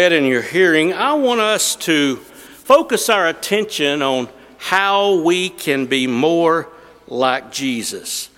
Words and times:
in 0.00 0.24
your 0.24 0.40
hearing, 0.40 0.94
I 0.94 1.12
want 1.12 1.42
us 1.42 1.76
to 1.76 2.16
focus 2.16 3.10
our 3.10 3.28
attention 3.28 4.00
on 4.00 4.30
how 4.56 5.20
we 5.20 5.50
can 5.50 5.84
be 5.84 6.06
more 6.06 6.70
like 7.06 7.52
Jesus. 7.52 8.30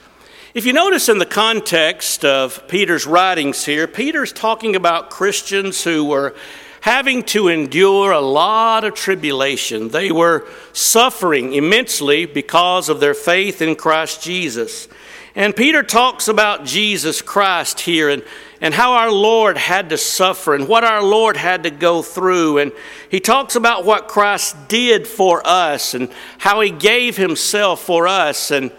If 0.55 0.67
you 0.67 0.73
notice 0.73 1.09
in 1.09 1.19
the 1.19 1.25
context 1.25 2.25
of 2.25 2.67
Peter's 2.67 3.07
writings 3.07 3.65
here, 3.65 3.87
Peter's 3.87 4.33
talking 4.33 4.75
about 4.75 5.11
Christians 5.11 5.85
who 5.85 6.05
were 6.05 6.35
having 6.81 7.23
to 7.23 7.47
endure 7.47 8.11
a 8.11 8.21
lot 8.21 8.83
of 8.83 8.95
tribulation. 8.95 9.89
They 9.91 10.11
were 10.11 10.49
suffering 10.73 11.53
immensely 11.53 12.27
because 12.27 12.89
of 12.89 12.99
their 12.99 13.15
faith 13.15 13.63
in 13.63 13.77
Christ 13.77 14.21
Jesus. 14.21 14.89
And 15.37 15.55
Peter 15.55 15.85
talks 15.85 16.27
about 16.27 16.65
Jesus 16.65 17.23
Christ 17.23 17.79
here 17.79 18.09
and, 18.09 18.25
and 18.63 18.73
how 18.73 18.93
our 18.93 19.11
Lord 19.11 19.59
had 19.59 19.91
to 19.91 19.99
suffer 19.99 20.55
and 20.55 20.69
what 20.69 20.85
our 20.85 21.03
Lord 21.03 21.37
had 21.37 21.65
to 21.65 21.71
go 21.71 22.01
through. 22.01 22.59
And 22.59 22.71
he 23.11 23.19
talks 23.19 23.57
about 23.57 23.85
what 23.85 24.07
Christ 24.07 24.69
did 24.69 25.09
for 25.09 25.43
us 25.45 25.95
and 25.95 26.09
how 26.39 26.61
he 26.61 26.71
gave 26.71 27.17
himself 27.17 27.83
for 27.83 28.07
us 28.07 28.53
and 28.53 28.71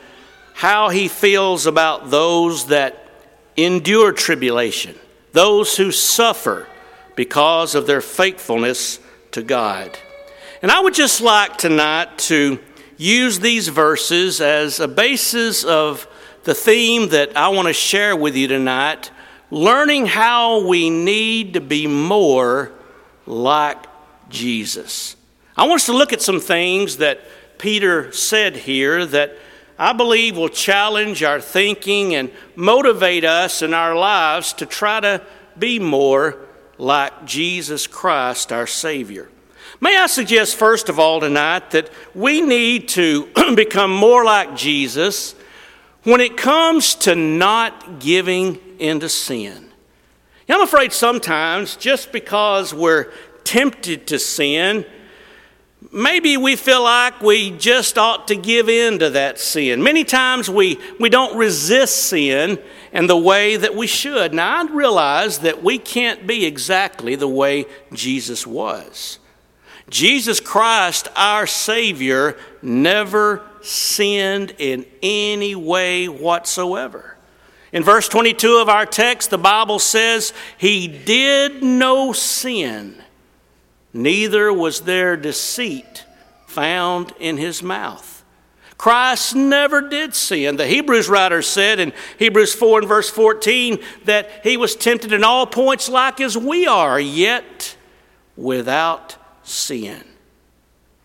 how 0.54 0.88
he 0.88 1.10
feels 1.10 1.66
about 1.66 2.10
those 2.10 2.68
that 2.68 3.08
endure 3.58 4.14
tribulation, 4.14 4.96
those 5.34 5.76
who 5.76 5.92
suffer 5.92 6.66
because 7.18 7.76
of 7.76 7.86
their 7.86 8.02
faithfulness 8.02 9.02
to 9.32 9.44
God. 9.44 10.00
And 10.62 10.72
I 10.72 10.80
would 10.80 10.94
just 10.94 11.20
like 11.20 11.58
tonight 11.58 12.18
to 12.20 12.58
use 12.96 13.42
these 13.42 13.68
verses 13.68 14.40
as 14.40 14.80
a 14.80 14.88
basis 14.88 15.66
of 15.66 16.08
the 16.46 16.56
theme 16.56 17.10
that 17.10 17.36
I 17.36 17.50
want 17.50 17.68
to 17.68 17.74
share 17.74 18.16
with 18.16 18.38
you 18.38 18.48
tonight 18.48 19.12
learning 19.54 20.08
how 20.08 20.66
we 20.66 20.90
need 20.90 21.54
to 21.54 21.62
be 21.62 21.86
more 21.86 22.72
like 23.28 23.78
Jesus. 24.28 25.16
I 25.56 25.68
want 25.68 25.76
us 25.76 25.86
to 25.86 25.94
look 25.94 26.12
at 26.12 26.24
some 26.24 26.40
things 26.40 26.98
that 26.98 27.22
Peter 27.60 28.12
said 28.12 28.56
here 28.58 29.06
that 29.06 29.38
I 29.78 29.94
believe 29.94 30.38
will 30.38 30.50
challenge 30.50 31.22
our 31.22 31.40
thinking 31.40 32.16
and 32.16 32.32
motivate 32.56 33.26
us 33.26 33.62
in 33.62 33.76
our 33.76 33.96
lives 33.96 34.54
to 34.54 34.66
try 34.66 35.00
to 35.02 35.22
be 35.60 35.78
more 35.78 36.40
like 36.80 37.26
Jesus 37.26 37.86
Christ, 37.86 38.52
our 38.52 38.66
Savior. 38.66 39.30
May 39.80 39.96
I 39.98 40.08
suggest, 40.08 40.56
first 40.56 40.90
of 40.90 40.98
all, 40.98 41.20
tonight 41.20 41.70
that 41.72 41.92
we 42.16 42.42
need 42.42 42.88
to 42.90 43.30
become 43.56 43.92
more 43.94 44.26
like 44.26 44.56
Jesus 44.56 45.36
when 46.04 46.22
it 46.22 46.38
comes 46.38 46.96
to 46.96 47.16
not 47.16 48.00
giving 48.00 48.60
into 48.84 49.10
sin. 49.10 49.72
I'm 50.50 50.62
afraid 50.62 50.94
sometimes 50.94 51.78
just 51.78 52.12
because 52.12 52.74
we're 52.74 53.12
tempted 53.44 54.08
to 54.08 54.20
sin, 54.20 54.86
maybe 55.92 56.38
we 56.38 56.56
feel 56.56 56.84
like 56.84 57.22
we 57.22 57.52
just 57.52 57.98
ought 57.98 58.28
to 58.28 58.36
give 58.36 58.70
in 58.70 59.00
to 59.00 59.10
that 59.12 59.40
sin. 59.40 59.82
Many 59.82 60.04
times 60.04 60.50
we, 60.50 60.80
we 61.00 61.10
don't 61.10 61.38
resist 61.38 62.08
sin 62.08 62.60
in 62.92 63.08
the 63.08 63.18
way 63.18 63.56
that 63.56 63.74
we 63.74 63.88
should. 63.88 64.34
Now, 64.34 64.64
I 64.64 64.72
realize 64.72 65.40
that 65.40 65.64
we 65.64 65.80
can't 65.80 66.28
be 66.28 66.46
exactly 66.46 67.16
the 67.16 67.28
way 67.28 67.66
Jesus 67.94 68.46
was. 68.46 69.20
Jesus 69.90 70.40
Christ, 70.40 71.08
our 71.16 71.48
Savior, 71.48 72.38
never 72.62 73.42
sinned 73.62 74.54
in 74.60 74.86
any 75.02 75.56
way 75.56 76.08
whatsoever. 76.08 77.13
In 77.74 77.84
verse 77.84 78.08
22 78.08 78.58
of 78.58 78.70
our 78.70 78.86
text, 78.86 79.32
the 79.32 79.38
Bible 79.38 79.80
says, 79.80 80.32
He 80.58 80.88
did 80.88 81.64
no 81.64 82.14
sin, 82.14 83.02
neither 83.92 84.54
was 84.54 84.82
there 84.82 85.18
deceit 85.18 86.06
found 86.46 87.12
in 87.20 87.38
His 87.38 87.64
mouth. 87.64 88.24
Christ 88.78 89.36
never 89.36 89.82
did 89.82 90.14
sin. 90.14 90.58
The 90.58 90.68
Hebrews 90.68 91.10
writer 91.10 91.42
said 91.42 91.80
in 91.80 91.94
Hebrews 92.20 92.54
4 92.54 92.80
and 92.80 92.88
verse 92.88 93.10
14 93.10 93.80
that 94.06 94.30
he 94.44 94.58
was 94.58 94.76
tempted 94.76 95.14
in 95.14 95.24
all 95.24 95.48
points 95.48 95.88
like 95.88 96.20
as 96.20 96.38
we 96.38 96.68
are, 96.68 97.00
yet 97.00 97.78
without 98.36 99.16
sin. 99.42 100.04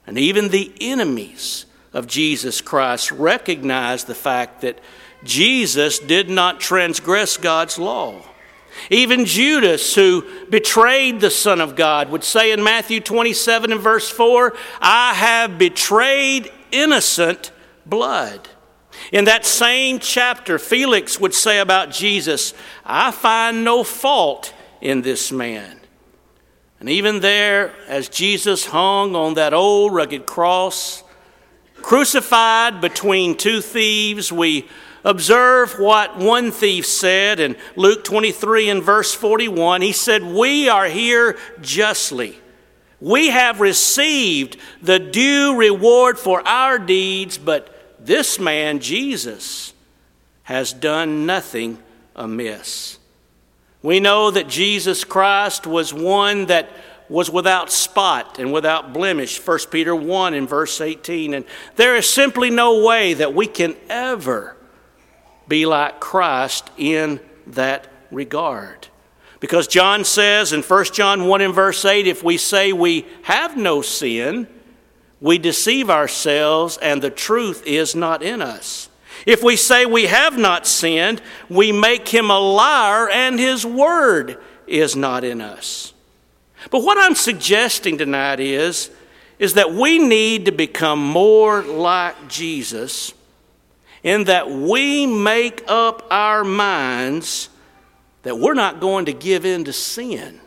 And 0.06 0.18
even 0.18 0.48
the 0.48 0.72
enemies 0.80 1.66
of 1.92 2.08
Jesus 2.08 2.60
Christ 2.60 3.12
recognize 3.12 4.04
the 4.04 4.14
fact 4.14 4.62
that 4.62 4.80
Jesus 5.24 5.98
did 5.98 6.30
not 6.30 6.60
transgress 6.60 7.36
God's 7.36 7.78
law. 7.78 8.22
Even 8.90 9.24
Judas, 9.24 9.94
who 9.94 10.24
betrayed 10.48 11.20
the 11.20 11.30
Son 11.30 11.60
of 11.60 11.74
God, 11.74 12.10
would 12.10 12.22
say 12.22 12.52
in 12.52 12.62
Matthew 12.62 13.00
27 13.00 13.72
and 13.72 13.80
verse 13.80 14.08
4, 14.08 14.54
I 14.80 15.14
have 15.14 15.58
betrayed 15.58 16.52
innocent 16.70 17.50
blood. 17.84 18.48
In 19.12 19.24
that 19.24 19.44
same 19.44 19.98
chapter, 19.98 20.58
Felix 20.58 21.18
would 21.18 21.34
say 21.34 21.58
about 21.58 21.90
Jesus, 21.90 22.54
I 22.84 23.10
find 23.10 23.64
no 23.64 23.82
fault 23.82 24.54
in 24.80 25.02
this 25.02 25.32
man. 25.32 25.80
And 26.78 26.88
even 26.88 27.20
there, 27.20 27.74
as 27.88 28.08
Jesus 28.08 28.66
hung 28.66 29.16
on 29.16 29.34
that 29.34 29.52
old 29.52 29.92
rugged 29.92 30.26
cross, 30.26 31.02
Crucified 31.82 32.80
between 32.80 33.36
two 33.36 33.60
thieves, 33.60 34.32
we 34.32 34.68
observe 35.04 35.78
what 35.78 36.18
one 36.18 36.50
thief 36.50 36.86
said 36.86 37.40
in 37.40 37.56
Luke 37.76 38.04
23 38.04 38.68
and 38.70 38.82
verse 38.82 39.14
41. 39.14 39.82
He 39.82 39.92
said, 39.92 40.22
We 40.22 40.68
are 40.68 40.86
here 40.86 41.38
justly. 41.60 42.38
We 43.00 43.28
have 43.28 43.60
received 43.60 44.56
the 44.82 44.98
due 44.98 45.56
reward 45.56 46.18
for 46.18 46.46
our 46.46 46.78
deeds, 46.78 47.38
but 47.38 47.96
this 48.04 48.38
man, 48.40 48.80
Jesus, 48.80 49.72
has 50.44 50.72
done 50.72 51.26
nothing 51.26 51.78
amiss. 52.16 52.98
We 53.82 54.00
know 54.00 54.30
that 54.30 54.48
Jesus 54.48 55.04
Christ 55.04 55.66
was 55.66 55.94
one 55.94 56.46
that 56.46 56.70
was 57.08 57.30
without 57.30 57.70
spot 57.70 58.38
and 58.38 58.52
without 58.52 58.92
blemish 58.92 59.38
1 59.46 59.58
peter 59.70 59.96
1 59.96 60.34
in 60.34 60.46
verse 60.46 60.78
18 60.80 61.32
and 61.32 61.44
there 61.76 61.96
is 61.96 62.06
simply 62.08 62.50
no 62.50 62.84
way 62.84 63.14
that 63.14 63.32
we 63.32 63.46
can 63.46 63.74
ever 63.88 64.57
be 65.48 65.66
like 65.66 66.00
christ 66.00 66.70
in 66.76 67.20
that 67.48 67.86
regard. 68.10 68.88
Because 69.40 69.66
john 69.66 70.04
says 70.04 70.52
in 70.52 70.62
1 70.62 70.84
john 70.92 71.26
1 71.26 71.40
in 71.40 71.52
verse 71.52 71.84
8 71.84 72.06
if 72.06 72.22
we 72.22 72.36
say 72.36 72.72
we 72.72 73.06
have 73.22 73.56
no 73.56 73.82
sin 73.82 74.46
we 75.20 75.38
deceive 75.38 75.90
ourselves 75.90 76.78
and 76.78 77.02
the 77.02 77.10
truth 77.10 77.64
is 77.66 77.96
not 77.96 78.22
in 78.22 78.40
us. 78.40 78.88
If 79.26 79.42
we 79.42 79.56
say 79.56 79.84
we 79.84 80.06
have 80.06 80.38
not 80.38 80.66
sinned 80.66 81.22
we 81.48 81.72
make 81.72 82.08
him 82.08 82.30
a 82.30 82.38
liar 82.38 83.08
and 83.08 83.38
his 83.38 83.64
word 83.66 84.38
is 84.66 84.94
not 84.94 85.24
in 85.24 85.40
us. 85.40 85.92
But 86.70 86.82
what 86.82 86.98
I'm 86.98 87.14
suggesting 87.14 87.98
tonight 87.98 88.40
is, 88.40 88.90
is 89.38 89.54
that 89.54 89.72
we 89.72 89.98
need 89.98 90.46
to 90.46 90.52
become 90.52 91.02
more 91.02 91.62
like 91.62 92.28
Jesus 92.28 93.14
in 94.08 94.24
that 94.24 94.50
we 94.50 95.06
make 95.06 95.62
up 95.68 96.06
our 96.10 96.42
minds 96.42 97.50
that 98.22 98.38
we're 98.38 98.54
not 98.54 98.80
going 98.80 99.04
to 99.04 99.12
give 99.12 99.44
in 99.44 99.64
to 99.64 99.72
sin 99.72 100.40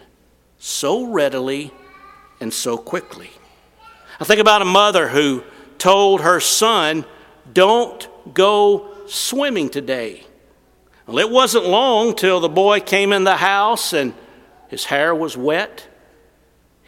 so 0.58 1.06
readily 1.06 1.72
and 2.40 2.52
so 2.52 2.76
quickly. 2.76 3.30
I 4.20 4.24
think 4.24 4.42
about 4.42 4.64
a 4.64 4.66
mother 4.66 5.08
who 5.08 5.44
told 5.78 6.22
her 6.22 6.40
son, 6.40 7.06
Don't 7.54 8.10
go 8.34 8.90
swimming 9.06 9.70
today. 9.70 10.26
Well, 11.06 11.20
it 11.20 11.30
wasn't 11.30 11.66
long 11.66 12.16
till 12.16 12.40
the 12.40 12.50
boy 12.50 12.80
came 12.80 13.14
in 13.14 13.26
the 13.26 13.38
house 13.38 13.94
and 13.94 14.14
his 14.70 14.86
hair 14.86 15.14
was 15.14 15.38
wet 15.38 15.88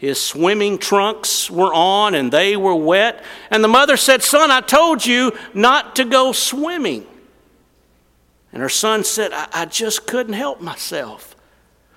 his 0.04 0.20
swimming 0.20 0.76
trunks 0.76 1.50
were 1.50 1.72
on 1.72 2.14
and 2.14 2.30
they 2.30 2.56
were 2.56 2.74
wet. 2.74 3.24
And 3.50 3.64
the 3.64 3.68
mother 3.68 3.96
said, 3.96 4.22
Son, 4.22 4.50
I 4.50 4.60
told 4.60 5.04
you 5.04 5.32
not 5.54 5.96
to 5.96 6.04
go 6.04 6.32
swimming. 6.32 7.06
And 8.52 8.60
her 8.60 8.68
son 8.68 9.02
said, 9.02 9.32
I, 9.32 9.48
I 9.52 9.64
just 9.64 10.06
couldn't 10.06 10.34
help 10.34 10.60
myself. 10.60 11.34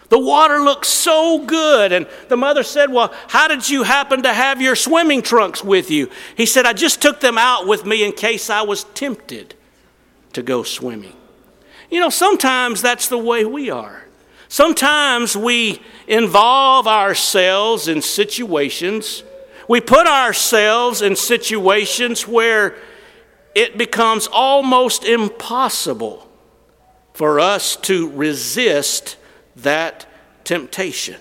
The 0.09 0.17
water 0.17 0.59
looked 0.59 0.85
so 0.85 1.45
good. 1.45 1.91
And 1.91 2.07
the 2.29 2.37
mother 2.37 2.63
said, 2.63 2.91
Well, 2.91 3.13
how 3.27 3.49
did 3.49 3.69
you 3.69 3.83
happen 3.83 4.23
to 4.23 4.33
have 4.33 4.61
your 4.61 4.75
swimming 4.75 5.21
trunks 5.21 5.61
with 5.61 5.91
you? 5.91 6.09
He 6.37 6.45
said, 6.45 6.65
I 6.65 6.71
just 6.71 7.01
took 7.01 7.19
them 7.19 7.37
out 7.37 7.67
with 7.67 7.85
me 7.85 8.05
in 8.05 8.13
case 8.13 8.49
I 8.49 8.61
was 8.61 8.85
tempted 8.85 9.53
to 10.31 10.41
go 10.41 10.63
swimming. 10.63 11.15
You 11.91 11.99
know, 11.99 12.09
sometimes 12.09 12.81
that's 12.81 13.09
the 13.09 13.17
way 13.17 13.43
we 13.43 13.69
are. 13.69 14.06
Sometimes 14.49 15.35
we 15.35 15.81
involve 16.07 16.87
ourselves 16.87 17.87
in 17.87 18.01
situations, 18.01 19.23
we 19.67 19.81
put 19.81 20.07
ourselves 20.07 21.01
in 21.01 21.15
situations 21.15 22.27
where 22.27 22.75
it 23.53 23.77
becomes 23.77 24.27
almost 24.31 25.03
impossible 25.03 26.29
for 27.13 27.39
us 27.39 27.75
to 27.75 28.09
resist 28.11 29.17
that 29.57 30.05
temptation. 30.43 31.19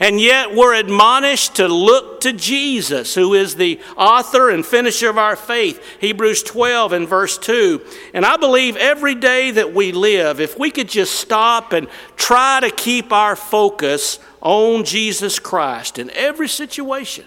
And 0.00 0.20
yet 0.20 0.54
we're 0.54 0.74
admonished 0.74 1.56
to 1.56 1.68
look 1.68 2.20
to 2.22 2.32
Jesus, 2.32 3.14
who 3.14 3.34
is 3.34 3.54
the 3.54 3.80
author 3.96 4.50
and 4.50 4.66
finisher 4.66 5.08
of 5.08 5.18
our 5.18 5.36
faith. 5.36 5.80
Hebrews 6.00 6.42
12 6.42 6.92
and 6.92 7.08
verse 7.08 7.38
2. 7.38 7.80
And 8.12 8.24
I 8.24 8.36
believe 8.36 8.76
every 8.76 9.14
day 9.14 9.52
that 9.52 9.72
we 9.72 9.92
live, 9.92 10.40
if 10.40 10.58
we 10.58 10.70
could 10.70 10.88
just 10.88 11.14
stop 11.14 11.72
and 11.72 11.86
try 12.16 12.60
to 12.60 12.70
keep 12.70 13.12
our 13.12 13.36
focus 13.36 14.18
on 14.40 14.84
Jesus 14.84 15.38
Christ 15.38 15.98
in 15.98 16.10
every 16.10 16.48
situation, 16.48 17.26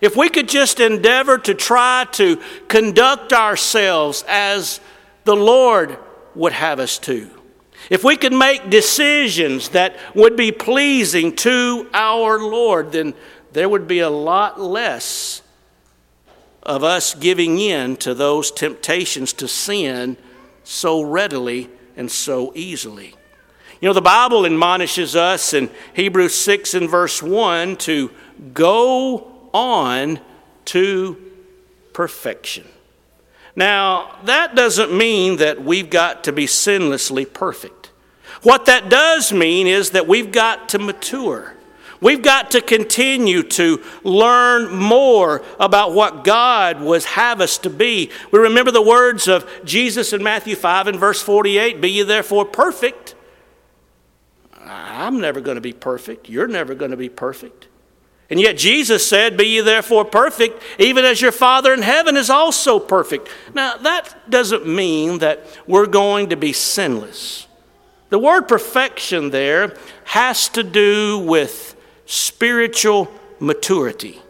if 0.00 0.16
we 0.16 0.28
could 0.30 0.48
just 0.48 0.80
endeavor 0.80 1.36
to 1.38 1.54
try 1.54 2.06
to 2.12 2.40
conduct 2.68 3.32
ourselves 3.32 4.24
as 4.26 4.80
the 5.24 5.36
Lord 5.36 5.98
would 6.34 6.52
have 6.52 6.80
us 6.80 6.98
to 7.00 7.30
if 7.90 8.04
we 8.04 8.16
could 8.16 8.32
make 8.32 8.70
decisions 8.70 9.70
that 9.70 9.96
would 10.14 10.36
be 10.36 10.52
pleasing 10.52 11.34
to 11.36 11.88
our 11.92 12.38
Lord, 12.38 12.92
then 12.92 13.14
there 13.52 13.68
would 13.68 13.88
be 13.88 13.98
a 13.98 14.08
lot 14.08 14.60
less 14.60 15.42
of 16.62 16.84
us 16.84 17.14
giving 17.14 17.58
in 17.58 17.96
to 17.96 18.14
those 18.14 18.52
temptations 18.52 19.32
to 19.34 19.48
sin 19.48 20.16
so 20.62 21.02
readily 21.02 21.68
and 21.96 22.10
so 22.10 22.52
easily. 22.54 23.16
You 23.80 23.88
know, 23.88 23.94
the 23.94 24.02
Bible 24.02 24.46
admonishes 24.46 25.16
us 25.16 25.52
in 25.54 25.70
Hebrews 25.94 26.34
6 26.34 26.74
and 26.74 26.88
verse 26.88 27.22
1 27.22 27.76
to 27.78 28.10
go 28.52 29.48
on 29.52 30.20
to 30.66 31.16
perfection. 31.92 32.68
Now, 33.56 34.16
that 34.24 34.54
doesn't 34.54 34.96
mean 34.96 35.38
that 35.38 35.64
we've 35.64 35.90
got 35.90 36.24
to 36.24 36.32
be 36.32 36.46
sinlessly 36.46 37.30
perfect. 37.30 37.79
What 38.42 38.66
that 38.66 38.88
does 38.88 39.32
mean 39.32 39.66
is 39.66 39.90
that 39.90 40.06
we've 40.06 40.32
got 40.32 40.70
to 40.70 40.78
mature. 40.78 41.54
We've 42.00 42.22
got 42.22 42.52
to 42.52 42.62
continue 42.62 43.42
to 43.42 43.82
learn 44.02 44.74
more 44.74 45.42
about 45.58 45.92
what 45.92 46.24
God 46.24 46.80
would 46.80 47.04
have 47.04 47.42
us 47.42 47.58
to 47.58 47.70
be. 47.70 48.10
We 48.30 48.38
remember 48.38 48.70
the 48.70 48.80
words 48.80 49.28
of 49.28 49.48
Jesus 49.64 50.14
in 50.14 50.22
Matthew 50.22 50.56
5 50.56 50.86
and 50.86 50.98
verse 50.98 51.20
48 51.20 51.80
Be 51.80 51.90
ye 51.90 52.02
therefore 52.02 52.46
perfect. 52.46 53.14
I'm 54.64 55.20
never 55.20 55.40
going 55.40 55.56
to 55.56 55.60
be 55.60 55.72
perfect. 55.72 56.28
You're 56.28 56.46
never 56.46 56.74
going 56.74 56.92
to 56.92 56.96
be 56.96 57.08
perfect. 57.08 57.68
And 58.30 58.40
yet 58.40 58.56
Jesus 58.56 59.06
said, 59.06 59.36
Be 59.36 59.44
ye 59.44 59.60
therefore 59.60 60.06
perfect, 60.06 60.62
even 60.78 61.04
as 61.04 61.20
your 61.20 61.32
Father 61.32 61.74
in 61.74 61.82
heaven 61.82 62.16
is 62.16 62.30
also 62.30 62.78
perfect. 62.78 63.28
Now, 63.52 63.76
that 63.76 64.30
doesn't 64.30 64.66
mean 64.66 65.18
that 65.18 65.44
we're 65.66 65.86
going 65.86 66.30
to 66.30 66.36
be 66.36 66.54
sinless. 66.54 67.46
The 68.10 68.18
word 68.18 68.42
perfection 68.42 69.30
there 69.30 69.74
has 70.04 70.48
to 70.50 70.62
do 70.62 71.18
with 71.18 71.76
spiritual 72.06 73.10
maturity. 73.38 74.20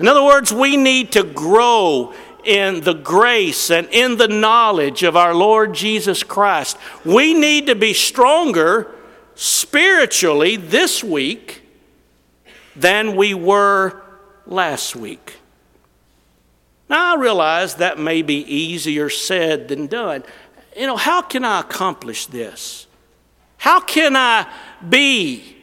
In 0.00 0.08
other 0.08 0.24
words, 0.24 0.52
we 0.52 0.76
need 0.76 1.12
to 1.12 1.24
grow 1.24 2.14
in 2.44 2.82
the 2.82 2.94
grace 2.94 3.70
and 3.70 3.88
in 3.90 4.16
the 4.16 4.28
knowledge 4.28 5.02
of 5.02 5.16
our 5.16 5.34
Lord 5.34 5.74
Jesus 5.74 6.22
Christ. 6.22 6.78
We 7.04 7.34
need 7.34 7.66
to 7.66 7.74
be 7.74 7.92
stronger 7.92 8.90
spiritually 9.34 10.56
this 10.56 11.02
week 11.02 11.62
than 12.76 13.16
we 13.16 13.34
were 13.34 14.00
last 14.46 14.94
week. 14.94 15.34
Now, 16.88 17.16
I 17.16 17.20
realize 17.20 17.74
that 17.74 17.98
may 17.98 18.22
be 18.22 18.36
easier 18.36 19.10
said 19.10 19.68
than 19.68 19.88
done. 19.88 20.22
You 20.76 20.86
know, 20.86 20.96
how 20.96 21.22
can 21.22 21.44
I 21.44 21.60
accomplish 21.60 22.26
this? 22.26 22.87
How 23.58 23.80
can 23.80 24.16
I 24.16 24.50
be 24.88 25.56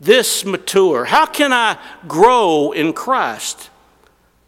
this 0.00 0.44
mature? 0.44 1.06
How 1.06 1.26
can 1.26 1.52
I 1.52 1.78
grow 2.06 2.72
in 2.72 2.92
Christ? 2.92 3.70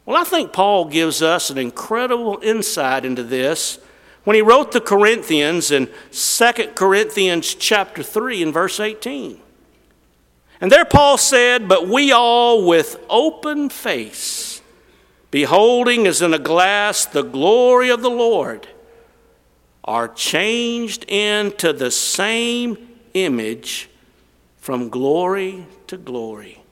Well, 0.05 0.17
I 0.17 0.25
think 0.25 0.53
Paul 0.53 0.87
gives 0.87 1.23
us 1.23 1.51
an 1.51 1.59
incredible 1.59 2.39
insight 2.43 3.05
into 3.05 3.23
this 3.23 3.79
when 4.25 4.35
he 4.35 4.43
wrote 4.43 4.73
the 4.73 4.81
Corinthians 4.81 5.71
in 5.71 5.89
2 6.13 6.53
Corinthians 6.75 7.55
chapter 7.55 8.03
3 8.03 8.43
and 8.43 8.53
verse 8.53 8.81
18. 8.81 9.41
And 10.61 10.73
there 10.73 10.85
Paul 10.85 11.19
said, 11.19 11.69
But 11.69 11.89
we 11.89 12.11
all 12.11 12.67
with 12.67 12.99
open 13.09 13.69
face, 13.69 14.61
beholding 15.31 16.07
as 16.07 16.21
in 16.21 16.35
a 16.35 16.39
glass 16.39 17.07
the 17.07 17.23
glory 17.23 17.91
of 17.91 18.03
the 18.03 18.11
Lord, 18.11 18.67
are 19.89 20.07
changed 20.07 21.05
into 21.09 21.73
the 21.73 21.91
same 21.91 22.77
image 23.15 23.89
from 24.59 24.91
glory 24.91 25.67
to 25.87 25.97
glory. 25.97 26.63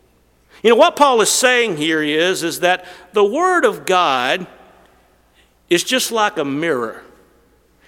You 0.62 0.70
know 0.70 0.76
what 0.76 0.96
Paul 0.96 1.22
is 1.22 1.30
saying 1.30 1.78
here 1.78 2.02
is 2.02 2.42
is 2.42 2.60
that 2.60 2.84
the 3.14 3.24
word 3.24 3.64
of 3.64 3.86
God 3.86 4.46
is 5.70 5.82
just 5.82 6.12
like 6.12 6.36
a 6.36 6.44
mirror. 6.44 7.02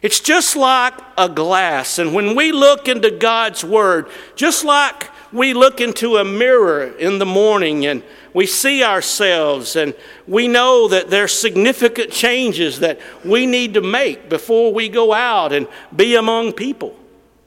It's 0.00 0.20
just 0.20 0.56
like 0.56 0.94
a 1.19 1.28
glass 1.28 1.98
and 1.98 2.14
when 2.14 2.34
we 2.34 2.50
look 2.50 2.88
into 2.88 3.10
God's 3.10 3.62
word, 3.62 4.08
just 4.34 4.64
like 4.64 5.10
we 5.32 5.54
look 5.54 5.80
into 5.80 6.16
a 6.16 6.25
mirror 6.25 6.84
in 6.84 7.19
the 7.19 7.26
morning 7.26 7.86
and 7.86 8.02
we 8.32 8.46
see 8.46 8.82
ourselves 8.82 9.76
and 9.76 9.94
we 10.26 10.48
know 10.48 10.88
that 10.88 11.10
there's 11.10 11.32
significant 11.32 12.10
changes 12.10 12.80
that 12.80 12.98
we 13.25 13.46
need 13.46 13.75
to 13.75 13.80
make 13.80 14.28
before 14.28 14.72
we 14.72 14.88
go 14.88 15.12
out 15.12 15.52
and 15.52 15.66
be 15.94 16.14
among 16.14 16.52
people. 16.52 16.96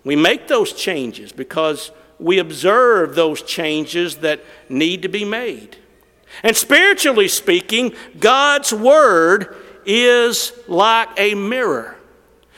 We 0.04 0.16
make 0.16 0.48
those 0.48 0.74
changes 0.74 1.32
because 1.32 1.92
we 2.20 2.40
observe 2.40 3.16
those 3.16 3.42
changes 3.42 4.18
that 4.18 4.42
need 4.70 5.02
to 5.02 5.10
be 5.10 5.26
made. 5.26 5.78
And 6.44 6.56
spiritually 6.56 7.28
speaking, 7.28 7.94
God's 8.20 8.72
Word 8.72 9.56
is 9.86 10.54
like 10.68 11.10
a 11.18 11.36
mirror. 11.36 11.98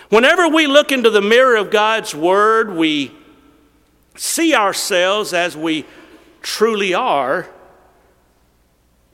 Whenever 0.10 0.48
we 0.48 0.68
look 0.68 0.92
into 0.92 1.10
the 1.10 1.22
mirror 1.22 1.56
of 1.56 1.72
God's 1.72 2.14
Word, 2.14 2.76
we 2.76 3.12
see 4.16 4.54
ourselves 4.54 5.34
as 5.34 5.56
we 5.58 5.86
truly 6.42 6.94
are, 6.94 7.48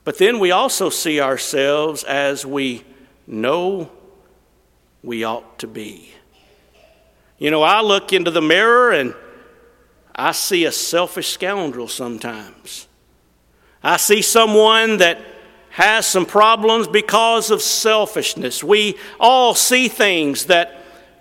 but 0.04 0.18
then 0.18 0.40
we 0.40 0.52
also 0.52 0.90
see 0.90 1.22
ourselves 1.22 2.04
as 2.04 2.46
we 2.46 2.84
know 3.28 3.92
we 5.04 5.24
ought 5.24 5.60
to 5.60 5.68
be. 5.68 6.12
You 7.38 7.52
know, 7.52 7.64
I 7.64 7.82
look 7.82 8.12
into 8.12 8.32
the 8.32 8.42
mirror 8.42 8.92
and 8.92 9.14
I 10.14 10.34
see 10.34 10.66
a 10.66 10.72
selfish 10.72 11.30
scoundrel 11.30 11.88
sometimes. 11.88 12.88
I 13.82 13.98
see 13.98 14.22
someone 14.22 14.98
that 14.98 15.22
has 15.70 16.06
some 16.06 16.26
problems 16.26 16.88
because 16.88 17.52
of 17.52 17.62
selfishness. 17.62 18.64
We 18.64 18.98
all 19.20 19.54
see 19.54 19.88
things 19.88 20.48
that 20.48 20.79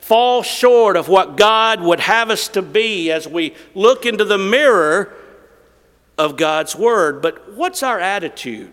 fall 0.08 0.42
short 0.42 0.96
of 0.96 1.06
what 1.06 1.36
God 1.36 1.82
would 1.82 2.00
have 2.00 2.30
us 2.30 2.48
to 2.48 2.62
be 2.62 3.12
as 3.12 3.28
we 3.28 3.54
look 3.74 4.06
into 4.06 4.24
the 4.24 4.38
mirror 4.38 5.12
of 6.16 6.38
God's 6.38 6.74
Word. 6.74 7.20
But 7.20 7.52
what's 7.52 7.82
our 7.82 8.00
attitude 8.00 8.72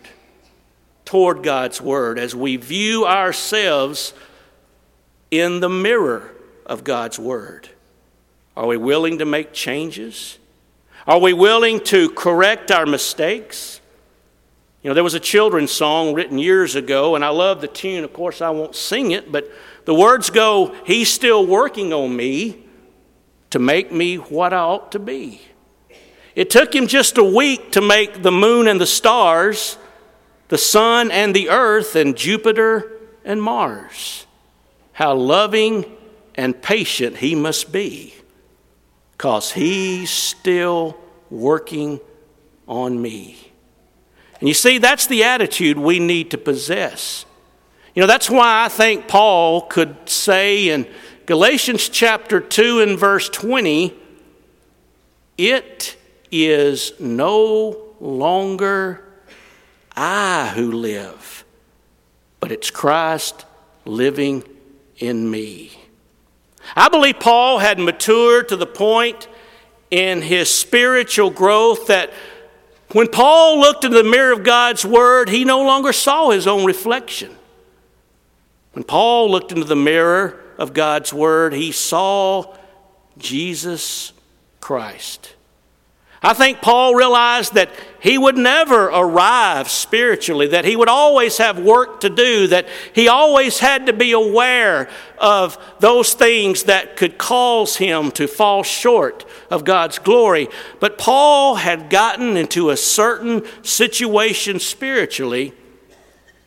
toward 1.03 1.43
God's 1.43 1.81
Word 1.81 2.17
as 2.17 2.33
we 2.33 2.55
view 2.55 3.05
ourselves 3.05 4.13
in 5.29 5.59
the 5.59 5.67
mirror 5.67 6.31
of 6.65 6.85
God's 6.85 7.19
Word? 7.19 7.67
Are 8.55 8.67
we 8.67 8.77
willing 8.77 9.17
to 9.17 9.25
make 9.25 9.51
changes? 9.51 10.39
Are 11.05 11.19
we 11.19 11.33
willing 11.33 11.81
to 11.81 12.11
correct 12.11 12.71
our 12.71 12.85
mistakes? 12.85 13.81
You 14.85 14.89
know, 14.89 14.93
there 14.93 15.03
was 15.03 15.15
a 15.15 15.19
children's 15.19 15.71
song 15.71 16.13
written 16.13 16.37
years 16.37 16.75
ago, 16.75 17.15
and 17.15 17.25
I 17.25 17.29
love 17.29 17.59
the 17.59 17.67
tune. 17.67 18.03
Of 18.03 18.13
course, 18.13 18.39
I 18.39 18.51
won't 18.51 18.75
sing 18.75 19.09
it, 19.09 19.31
but 19.31 19.51
the 19.85 19.95
words 19.95 20.29
go, 20.29 20.75
He's 20.85 21.11
still 21.11 21.43
working 21.43 21.91
on 21.91 22.15
me 22.15 22.63
to 23.49 23.57
make 23.57 23.91
me 23.91 24.17
what 24.17 24.53
I 24.53 24.59
ought 24.59 24.91
to 24.91 24.99
be. 24.99 25.41
It 26.35 26.51
took 26.51 26.75
him 26.75 26.85
just 26.85 27.17
a 27.17 27.23
week 27.23 27.71
to 27.71 27.81
make 27.81 28.21
the 28.21 28.31
moon 28.31 28.67
and 28.67 28.79
the 28.79 28.85
stars, 28.85 29.79
the 30.49 30.57
sun 30.59 31.09
and 31.09 31.35
the 31.35 31.49
earth, 31.49 31.95
and 31.95 32.15
Jupiter 32.15 32.91
and 33.23 33.41
Mars. 33.41 34.27
How 34.91 35.15
loving 35.15 35.85
and 36.35 36.61
patient 36.61 37.17
he 37.17 37.33
must 37.33 37.71
be, 37.71 38.13
because 39.13 39.51
he's 39.51 40.11
still 40.11 40.95
working 41.31 41.99
on 42.67 43.01
me. 43.01 43.53
And 44.45 44.49
you 44.49 44.53
see, 44.53 44.77
that's 44.77 45.07
the 45.07 45.23
attitude 45.23 45.75
we 45.75 45.97
need 45.97 46.29
to 46.29 46.37
possess. 46.37 47.25
You 47.95 48.01
know, 48.01 48.05
that's 48.05 48.29
why 48.29 48.63
I 48.63 48.69
think 48.69 49.07
Paul 49.07 49.61
could 49.61 50.07
say 50.07 50.69
in 50.69 50.85
Galatians 51.25 51.89
chapter 51.89 52.39
2 52.39 52.81
and 52.81 52.99
verse 52.99 53.27
20, 53.27 53.91
it 55.39 55.97
is 56.31 56.93
no 56.99 57.75
longer 57.99 59.03
I 59.95 60.51
who 60.53 60.73
live, 60.73 61.43
but 62.39 62.51
it's 62.51 62.69
Christ 62.69 63.47
living 63.83 64.43
in 64.97 65.31
me. 65.31 65.71
I 66.75 66.89
believe 66.89 67.19
Paul 67.19 67.57
had 67.57 67.79
matured 67.79 68.49
to 68.49 68.55
the 68.55 68.67
point 68.67 69.27
in 69.89 70.21
his 70.21 70.53
spiritual 70.53 71.31
growth 71.31 71.87
that 71.87 72.11
when 72.95 73.09
Paul 73.09 73.59
looked 73.59 73.83
into 73.83 74.01
the 74.01 74.09
mirror 74.09 74.31
of 74.31 74.45
God's 74.45 74.85
Word, 74.85 75.27
he 75.27 75.43
no 75.43 75.61
longer 75.65 75.91
saw 75.91 76.29
his 76.29 76.47
own 76.47 76.63
reflection. 76.63 77.35
When 78.71 78.85
Paul 78.85 79.29
looked 79.29 79.51
into 79.51 79.65
the 79.65 79.75
mirror 79.75 80.41
of 80.57 80.71
God's 80.73 81.13
Word, 81.13 81.51
he 81.51 81.73
saw 81.73 82.55
Jesus 83.17 84.13
Christ. 84.61 85.34
I 86.21 86.33
think 86.33 86.61
Paul 86.61 86.95
realized 86.95 87.53
that 87.53 87.69
he 87.99 88.17
would 88.17 88.37
never 88.37 88.85
arrive 88.85 89.69
spiritually, 89.69 90.47
that 90.47 90.65
he 90.65 90.75
would 90.75 90.89
always 90.89 91.37
have 91.37 91.59
work 91.59 92.01
to 92.01 92.09
do, 92.09 92.47
that 92.47 92.67
he 92.93 93.07
always 93.07 93.59
had 93.59 93.85
to 93.85 93.93
be 93.93 94.11
aware 94.11 94.89
of 95.19 95.57
those 95.79 96.13
things 96.13 96.63
that 96.63 96.95
could 96.97 97.17
cause 97.17 97.77
him 97.77 98.11
to 98.11 98.27
fall 98.27 98.63
short 98.63 99.25
of 99.51 99.65
God's 99.65 99.99
glory. 99.99 100.47
But 100.79 100.97
Paul 100.97 101.55
had 101.55 101.89
gotten 101.89 102.37
into 102.37 102.69
a 102.69 102.77
certain 102.77 103.43
situation 103.61 104.59
spiritually 104.59 105.53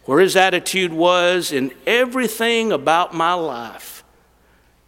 where 0.07 0.21
his 0.21 0.37
attitude 0.37 0.93
was 0.93 1.53
in 1.53 1.73
everything 1.87 2.73
about 2.73 3.15
my 3.15 3.35
life 3.35 3.98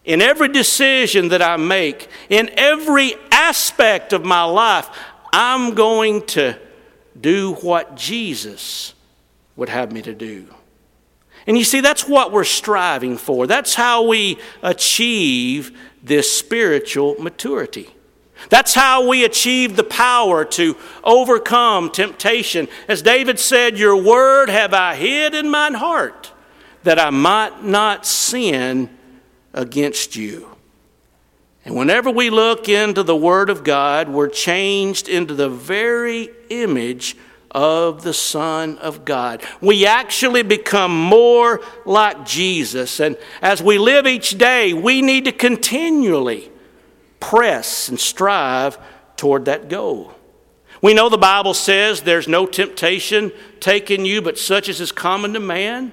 in 0.04 0.22
every 0.22 0.48
decision 0.48 1.28
that 1.28 1.42
I 1.42 1.56
make, 1.56 2.08
in 2.28 2.50
every 2.56 3.14
aspect 3.30 4.12
of 4.12 4.24
my 4.24 4.44
life, 4.44 4.88
I'm 5.32 5.74
going 5.74 6.26
to 6.28 6.58
do 7.20 7.54
what 7.54 7.96
Jesus 7.96 8.94
would 9.56 9.68
have 9.68 9.92
me 9.92 10.02
to 10.02 10.14
do. 10.14 10.46
And 11.46 11.56
you 11.56 11.64
see, 11.64 11.80
that's 11.80 12.06
what 12.06 12.32
we're 12.32 12.44
striving 12.44 13.16
for. 13.16 13.46
That's 13.46 13.74
how 13.74 14.06
we 14.06 14.38
achieve 14.62 15.78
this 16.02 16.30
spiritual 16.30 17.16
maturity. 17.18 17.90
That's 18.48 18.74
how 18.74 19.06
we 19.06 19.24
achieve 19.24 19.76
the 19.76 19.84
power 19.84 20.44
to 20.46 20.76
overcome 21.04 21.90
temptation. 21.90 22.68
As 22.88 23.02
David 23.02 23.38
said, 23.38 23.78
Your 23.78 23.96
word 23.96 24.48
have 24.48 24.72
I 24.72 24.94
hid 24.94 25.34
in 25.34 25.50
mine 25.50 25.74
heart, 25.74 26.32
that 26.84 26.98
I 26.98 27.10
might 27.10 27.62
not 27.62 28.06
sin 28.06 28.88
against 29.52 30.16
you. 30.16 30.56
And 31.64 31.76
whenever 31.76 32.10
we 32.10 32.30
look 32.30 32.68
into 32.68 33.02
the 33.02 33.16
Word 33.16 33.50
of 33.50 33.64
God, 33.64 34.08
we're 34.08 34.28
changed 34.28 35.08
into 35.08 35.34
the 35.34 35.50
very 35.50 36.30
image 36.48 37.16
of 37.50 38.02
the 38.02 38.14
Son 38.14 38.78
of 38.78 39.04
God. 39.04 39.42
We 39.60 39.84
actually 39.84 40.42
become 40.42 40.96
more 40.98 41.60
like 41.84 42.24
Jesus. 42.24 43.00
And 43.00 43.16
as 43.42 43.62
we 43.62 43.78
live 43.78 44.06
each 44.06 44.38
day, 44.38 44.72
we 44.72 45.02
need 45.02 45.26
to 45.26 45.32
continually 45.32 46.50
press 47.18 47.88
and 47.88 48.00
strive 48.00 48.78
toward 49.16 49.44
that 49.46 49.68
goal. 49.68 50.14
We 50.80 50.94
know 50.94 51.10
the 51.10 51.18
Bible 51.18 51.52
says 51.52 52.00
there's 52.00 52.28
no 52.28 52.46
temptation 52.46 53.32
taken 53.58 54.06
you 54.06 54.22
but 54.22 54.38
such 54.38 54.68
as 54.68 54.80
is 54.80 54.92
common 54.92 55.34
to 55.34 55.40
man. 55.40 55.92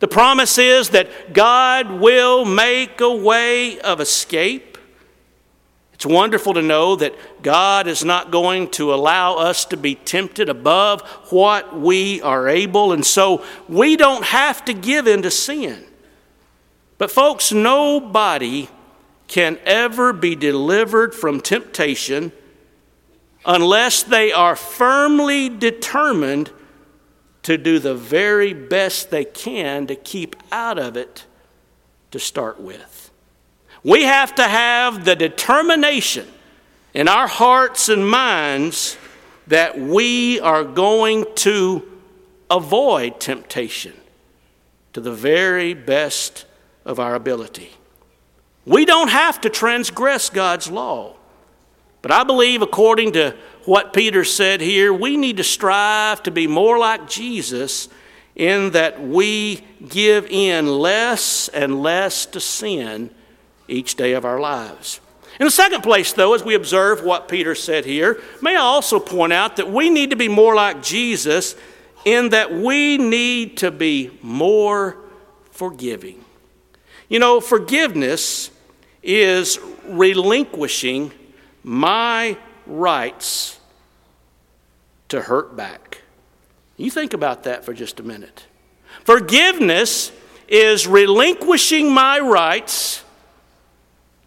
The 0.00 0.08
promise 0.08 0.58
is 0.58 0.90
that 0.90 1.32
God 1.32 1.90
will 1.90 2.44
make 2.44 3.00
a 3.00 3.14
way 3.14 3.78
of 3.80 4.00
escape. 4.00 4.78
It's 5.92 6.06
wonderful 6.06 6.54
to 6.54 6.62
know 6.62 6.96
that 6.96 7.14
God 7.42 7.86
is 7.86 8.02
not 8.02 8.30
going 8.30 8.70
to 8.72 8.94
allow 8.94 9.34
us 9.34 9.66
to 9.66 9.76
be 9.76 9.94
tempted 9.94 10.48
above 10.48 11.02
what 11.30 11.78
we 11.78 12.22
are 12.22 12.48
able, 12.48 12.92
and 12.92 13.04
so 13.04 13.44
we 13.68 13.96
don't 13.96 14.24
have 14.24 14.64
to 14.64 14.72
give 14.72 15.06
in 15.06 15.20
to 15.20 15.30
sin. 15.30 15.84
But, 16.96 17.10
folks, 17.10 17.52
nobody 17.52 18.70
can 19.28 19.58
ever 19.66 20.14
be 20.14 20.34
delivered 20.34 21.14
from 21.14 21.42
temptation 21.42 22.32
unless 23.44 24.02
they 24.02 24.32
are 24.32 24.56
firmly 24.56 25.50
determined 25.50 26.50
to 27.42 27.56
do 27.56 27.78
the 27.78 27.94
very 27.94 28.52
best 28.52 29.10
they 29.10 29.24
can 29.24 29.86
to 29.86 29.94
keep 29.94 30.36
out 30.52 30.78
of 30.78 30.96
it 30.96 31.24
to 32.10 32.18
start 32.18 32.60
with. 32.60 33.10
We 33.82 34.02
have 34.02 34.34
to 34.34 34.44
have 34.44 35.04
the 35.04 35.16
determination 35.16 36.28
in 36.92 37.08
our 37.08 37.26
hearts 37.26 37.88
and 37.88 38.08
minds 38.08 38.96
that 39.46 39.78
we 39.78 40.38
are 40.40 40.64
going 40.64 41.24
to 41.36 41.86
avoid 42.50 43.20
temptation 43.20 43.94
to 44.92 45.00
the 45.00 45.12
very 45.12 45.72
best 45.72 46.44
of 46.84 46.98
our 46.98 47.14
ability. 47.14 47.70
We 48.66 48.84
don't 48.84 49.08
have 49.08 49.40
to 49.42 49.50
transgress 49.50 50.30
God's 50.30 50.70
law. 50.70 51.16
But 52.02 52.12
I 52.12 52.24
believe, 52.24 52.62
according 52.62 53.12
to 53.12 53.36
what 53.64 53.92
Peter 53.92 54.24
said 54.24 54.60
here, 54.60 54.92
we 54.92 55.16
need 55.16 55.36
to 55.36 55.44
strive 55.44 56.22
to 56.24 56.30
be 56.30 56.46
more 56.46 56.78
like 56.78 57.08
Jesus 57.08 57.88
in 58.34 58.70
that 58.70 59.02
we 59.02 59.64
give 59.88 60.26
in 60.26 60.66
less 60.66 61.48
and 61.48 61.82
less 61.82 62.26
to 62.26 62.40
sin 62.40 63.10
each 63.68 63.94
day 63.94 64.12
of 64.12 64.24
our 64.24 64.40
lives. 64.40 65.00
In 65.38 65.46
the 65.46 65.50
second 65.50 65.82
place, 65.82 66.12
though, 66.12 66.34
as 66.34 66.44
we 66.44 66.54
observe 66.54 67.02
what 67.02 67.28
Peter 67.28 67.54
said 67.54 67.84
here, 67.84 68.20
may 68.42 68.56
I 68.56 68.60
also 68.60 68.98
point 68.98 69.32
out 69.32 69.56
that 69.56 69.70
we 69.70 69.88
need 69.88 70.10
to 70.10 70.16
be 70.16 70.28
more 70.28 70.54
like 70.54 70.82
Jesus 70.82 71.54
in 72.04 72.30
that 72.30 72.52
we 72.52 72.98
need 72.98 73.58
to 73.58 73.70
be 73.70 74.18
more 74.22 74.96
forgiving. 75.50 76.24
You 77.08 77.18
know, 77.18 77.40
forgiveness 77.40 78.50
is 79.02 79.58
relinquishing 79.86 81.12
my 81.62 82.36
rights 82.70 83.58
to 85.08 85.20
hurt 85.20 85.56
back. 85.56 86.02
You 86.76 86.90
think 86.90 87.12
about 87.12 87.42
that 87.44 87.64
for 87.64 87.74
just 87.74 88.00
a 88.00 88.02
minute. 88.02 88.46
Forgiveness 89.04 90.12
is 90.48 90.86
relinquishing 90.86 91.92
my 91.92 92.18
rights 92.18 93.04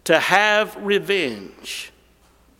to 0.04 0.18
have 0.18 0.76
revenge, 0.76 1.92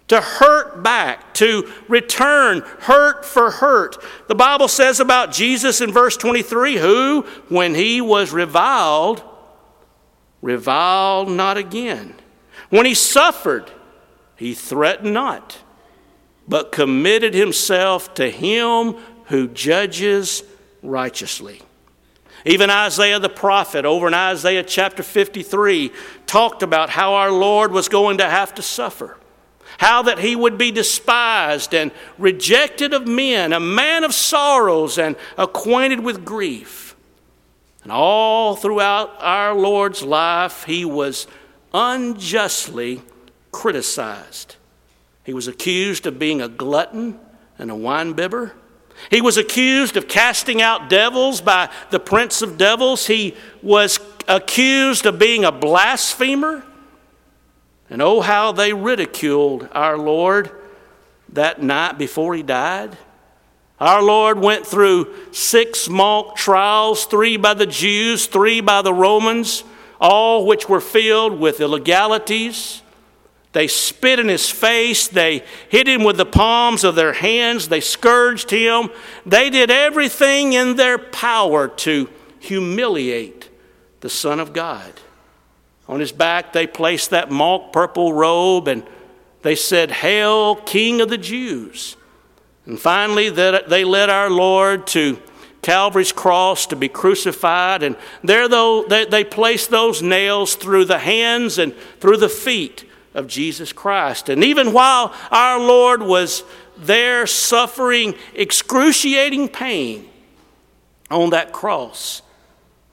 to 0.09 0.21
hurt 0.21 0.83
back, 0.83 1.35
to 1.35 1.71
return 1.89 2.61
hurt 2.81 3.25
for 3.25 3.51
hurt. 3.51 3.97
The 4.29 4.35
Bible 4.35 4.69
says 4.69 5.01
about 5.01 5.33
Jesus 5.33 5.81
in 5.81 5.93
verse 5.93 6.17
23 6.17 6.77
who, 6.77 7.23
when 7.49 7.75
he 7.75 8.01
was 8.01 8.33
reviled, 8.33 9.23
reviled 10.43 11.31
not 11.31 11.57
again. 11.57 12.15
When 12.71 12.87
he 12.87 12.95
suffered, 12.95 13.71
he 14.37 14.55
threatened 14.55 15.15
not, 15.15 15.59
but 16.47 16.73
committed 16.73 17.35
himself 17.35 18.15
to 18.15 18.31
him 18.31 18.95
who 19.27 19.49
judges 19.49 20.43
righteously. 20.83 21.63
Even 22.45 22.69
Isaiah 22.69 23.19
the 23.19 23.31
prophet, 23.31 23.87
over 23.87 24.07
in 24.07 24.15
Isaiah 24.15 24.63
chapter 24.63 25.03
53, 25.03 25.91
talked 26.27 26.63
about 26.63 26.91
how 26.91 27.15
our 27.15 27.33
Lord 27.33 27.73
was 27.73 27.89
going 27.89 28.19
to 28.19 28.29
have 28.29 28.55
to 28.57 28.63
suffer, 28.63 29.17
how 29.79 30.03
that 30.03 30.19
he 30.19 30.37
would 30.37 30.59
be 30.59 30.71
despised 30.71 31.75
and 31.75 31.91
rejected 32.19 32.93
of 32.93 33.09
men, 33.09 33.55
a 33.55 33.61
man 33.61 34.05
of 34.05 34.13
sorrows 34.13 34.99
and 34.99 35.17
acquainted 35.39 36.01
with 36.01 36.25
grief. 36.25 36.95
And 37.83 37.91
all 37.91 38.57
throughout 38.57 39.15
our 39.21 39.55
Lord's 39.55 40.03
life, 40.03 40.65
he 40.65 40.85
was 40.85 41.27
unjustly 41.73 43.03
criticized. 43.53 44.57
He 45.25 45.33
was 45.33 45.49
accused 45.49 46.07
of 46.07 46.19
being 46.19 46.41
a 46.43 46.49
glutton 46.49 47.19
and 47.59 47.71
a 47.71 47.75
winebibber. 47.75 48.53
He 49.11 49.21
was 49.21 49.37
accused 49.37 49.97
of 49.97 50.07
casting 50.07 50.63
out 50.63 50.89
devils 50.89 51.41
by 51.41 51.71
the 51.91 51.99
prince 51.99 52.43
of 52.43 52.59
devils. 52.59 53.07
He 53.07 53.35
was 53.63 53.99
accused 54.29 55.07
of 55.07 55.19
being 55.19 55.45
a 55.45 55.51
blasphemer. 55.51 56.65
And 57.91 58.01
oh, 58.01 58.21
how 58.21 58.53
they 58.53 58.73
ridiculed 58.73 59.69
our 59.73 59.99
Lord 59.99 60.51
that 61.31 61.63
night 61.63 61.99
before 61.99 62.35
he 62.35 62.43
died. 62.43 62.97
Our 63.81 64.03
Lord 64.03 64.39
went 64.39 64.67
through 64.67 65.33
six 65.33 65.89
mock 65.89 66.37
trials 66.37 67.07
three 67.07 67.37
by 67.37 67.55
the 67.55 67.67
Jews, 67.67 68.27
three 68.27 68.61
by 68.61 68.83
the 68.83 68.95
Romans, 68.95 69.65
all 70.01 70.47
which 70.47 70.69
were 70.69 70.81
filled 70.81 71.41
with 71.41 71.61
illegalities 71.61 72.83
they 73.55 73.69
spit 73.69 74.19
in 74.19 74.29
his 74.29 74.51
face. 74.51 75.07
They 75.07 75.45
hit 75.69 75.87
him 75.87 76.03
with 76.03 76.17
the 76.17 76.27
palms 76.27 76.83
of 76.83 76.97
their 76.97 77.13
hands. 77.13 77.69
They 77.69 77.81
scourged 77.81 78.51
him. 78.51 78.91
They 79.25 79.49
did 79.49 79.71
everything 79.71 80.53
in 80.53 80.75
their 80.75 80.99
power 80.99 81.69
to 81.69 82.11
humiliate 82.41 83.49
the 84.01 84.11
Son 84.11 84.41
of 84.41 84.53
God. 84.53 84.93
On 85.87 86.01
his 86.01 86.11
back, 86.11 86.53
they 86.53 86.67
placed 86.67 87.11
that 87.11 87.31
mock 87.31 87.73
purple 87.73 88.13
robe 88.13 88.67
and 88.67 88.83
they 89.43 89.55
said, 89.55 89.93
Hail, 89.93 90.57
King 90.57 91.01
of 91.01 91.09
the 91.09 91.19
Jews. 91.19 91.97
And 92.67 92.81
finally, 92.81 93.31
they 93.31 93.85
led 93.85 94.11
our 94.11 94.31
Lord 94.31 94.89
to 94.89 95.23
Calvary's 95.63 96.13
cross 96.13 96.67
to 96.67 96.77
be 96.77 96.89
crucified. 96.89 97.85
And 97.85 97.97
there, 98.25 98.49
though, 98.49 98.83
they 98.83 99.23
placed 99.23 99.71
those 99.71 100.03
nails 100.03 100.57
through 100.57 100.87
the 100.87 100.99
hands 100.99 101.59
and 101.59 101.73
through 102.01 102.17
the 102.17 102.29
feet 102.29 102.87
of 103.15 103.29
Jesus 103.29 103.73
Christ. 103.73 104.29
And 104.29 104.45
even 104.45 104.73
while 104.73 105.15
our 105.31 105.59
Lord 105.59 106.03
was 106.03 106.43
there 106.77 107.27
suffering 107.27 108.15
excruciating 108.35 109.49
pain 109.49 110.09
on 111.11 111.31
that 111.31 111.53
cross, 111.53 112.23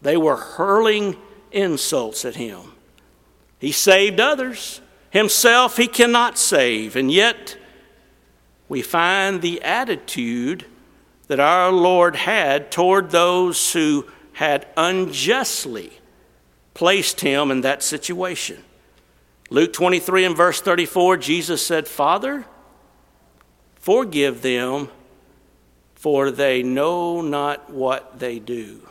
they 0.01 0.15
were 0.15 0.37
hurling 0.37 1.17
insults 1.51 2.23
at 2.23 2.35
him. 2.35 2.59
He 3.59 3.71
saved 3.71 4.19
others, 4.19 4.81
himself 5.09 5.77
he 5.77 5.87
cannot 5.87 6.37
save, 6.37 6.95
and 6.95 7.11
yet 7.11 7.57
we 8.69 8.81
find 8.81 9.41
the 9.41 9.61
attitude 9.61 10.65
that 11.27 11.39
our 11.39 11.71
Lord 11.71 12.15
had 12.15 12.71
toward 12.71 13.11
those 13.11 13.73
who 13.73 14.05
had 14.33 14.67
unjustly 14.77 15.91
placed 16.73 17.21
him 17.21 17.51
in 17.51 17.61
that 17.61 17.83
situation. 17.83 18.63
Luke 19.51 19.73
23 19.73 20.23
and 20.23 20.35
verse 20.37 20.61
34, 20.61 21.17
Jesus 21.17 21.63
said, 21.65 21.85
Father, 21.85 22.45
forgive 23.75 24.41
them, 24.41 24.87
for 25.93 26.31
they 26.31 26.63
know 26.63 27.21
not 27.21 27.69
what 27.69 28.17
they 28.17 28.39
do. 28.39 28.81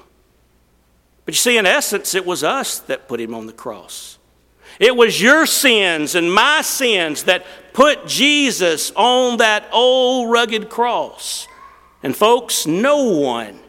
But 1.24 1.32
you 1.34 1.38
see, 1.38 1.56
in 1.56 1.64
essence, 1.64 2.14
it 2.14 2.26
was 2.26 2.44
us 2.44 2.78
that 2.80 3.08
put 3.08 3.20
him 3.20 3.34
on 3.34 3.46
the 3.46 3.54
cross. 3.54 4.18
It 4.78 4.94
was 4.94 5.20
your 5.20 5.46
sins 5.46 6.14
and 6.14 6.32
my 6.32 6.60
sins 6.60 7.24
that 7.24 7.46
put 7.72 8.06
Jesus 8.06 8.92
on 8.94 9.38
that 9.38 9.64
old 9.72 10.30
rugged 10.30 10.68
cross. 10.68 11.48
And 12.02 12.14
folks, 12.14 12.66
no 12.66 13.04
one 13.04 13.60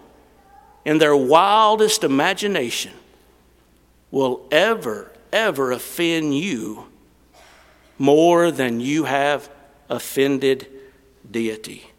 in 0.84 0.98
their 0.98 1.16
wildest 1.16 2.04
imagination 2.04 2.94
will 4.10 4.46
ever, 4.52 5.11
ever 5.32 5.72
offend 5.72 6.38
you 6.38 6.86
more 7.98 8.52
than 8.52 8.80
you 8.80 9.04
have 9.04 9.50
offended 9.90 10.68
deity. 11.30 11.92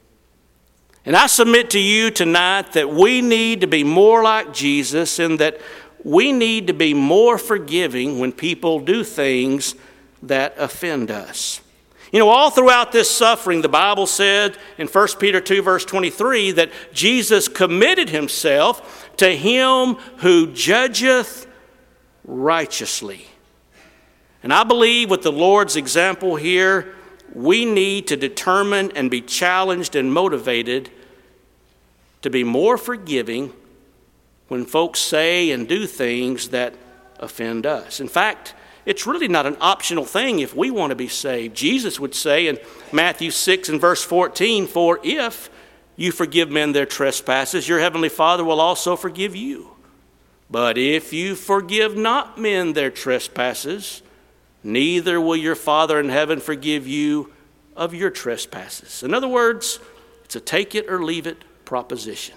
And 1.04 1.16
I 1.16 1.26
submit 1.26 1.70
to 1.70 1.80
you 1.80 2.10
tonight 2.10 2.72
that 2.72 2.88
we 2.88 3.22
need 3.22 3.60
to 3.62 3.66
be 3.66 3.82
more 3.82 4.22
like 4.22 4.52
Jesus 4.52 5.18
and 5.18 5.38
that 5.40 5.60
we 6.04 6.32
need 6.32 6.68
to 6.68 6.72
be 6.72 6.94
more 6.94 7.38
forgiving 7.38 8.18
when 8.18 8.32
people 8.32 8.80
do 8.80 9.04
things 9.04 9.74
that 10.22 10.54
offend 10.58 11.10
us. 11.10 11.60
You 12.12 12.18
know, 12.18 12.28
all 12.28 12.50
throughout 12.50 12.92
this 12.92 13.10
suffering, 13.10 13.62
the 13.62 13.68
Bible 13.68 14.06
said 14.06 14.58
in 14.76 14.86
1 14.86 15.08
Peter 15.18 15.40
2, 15.40 15.62
verse 15.62 15.84
23, 15.84 16.52
that 16.52 16.70
Jesus 16.92 17.48
committed 17.48 18.10
himself 18.10 19.10
to 19.16 19.34
him 19.34 19.94
who 20.18 20.52
judgeth 20.52 21.46
righteously. 22.24 23.26
And 24.42 24.52
I 24.52 24.64
believe 24.64 25.10
with 25.10 25.22
the 25.22 25.32
Lord's 25.32 25.76
example 25.76 26.36
here, 26.36 26.94
we 27.32 27.64
need 27.64 28.08
to 28.08 28.16
determine 28.16 28.92
and 28.92 29.10
be 29.10 29.20
challenged 29.20 29.96
and 29.96 30.12
motivated 30.12 30.90
to 32.22 32.30
be 32.30 32.44
more 32.44 32.76
forgiving 32.76 33.52
when 34.48 34.64
folks 34.64 35.00
say 35.00 35.50
and 35.50 35.68
do 35.68 35.86
things 35.86 36.50
that 36.50 36.74
offend 37.18 37.66
us. 37.66 38.00
In 38.00 38.08
fact, 38.08 38.54
it's 38.84 39.06
really 39.06 39.28
not 39.28 39.46
an 39.46 39.56
optional 39.60 40.04
thing 40.04 40.40
if 40.40 40.54
we 40.54 40.70
want 40.70 40.90
to 40.90 40.96
be 40.96 41.08
saved. 41.08 41.56
Jesus 41.56 42.00
would 42.00 42.14
say 42.14 42.48
in 42.48 42.58
Matthew 42.92 43.30
6 43.30 43.68
and 43.68 43.80
verse 43.80 44.02
14, 44.02 44.66
For 44.66 44.98
if 45.04 45.48
you 45.96 46.10
forgive 46.10 46.50
men 46.50 46.72
their 46.72 46.86
trespasses, 46.86 47.68
your 47.68 47.78
heavenly 47.78 48.08
Father 48.08 48.44
will 48.44 48.60
also 48.60 48.96
forgive 48.96 49.36
you. 49.36 49.68
But 50.52 50.76
if 50.76 51.14
you 51.14 51.34
forgive 51.34 51.96
not 51.96 52.36
men 52.36 52.74
their 52.74 52.90
trespasses, 52.90 54.02
neither 54.62 55.18
will 55.18 55.34
your 55.34 55.54
Father 55.54 55.98
in 55.98 56.10
heaven 56.10 56.40
forgive 56.40 56.86
you 56.86 57.32
of 57.74 57.94
your 57.94 58.10
trespasses. 58.10 59.02
In 59.02 59.14
other 59.14 59.28
words, 59.28 59.80
it's 60.26 60.36
a 60.36 60.40
take 60.40 60.74
it 60.74 60.90
or 60.90 61.02
leave 61.02 61.26
it 61.26 61.42
proposition. 61.64 62.34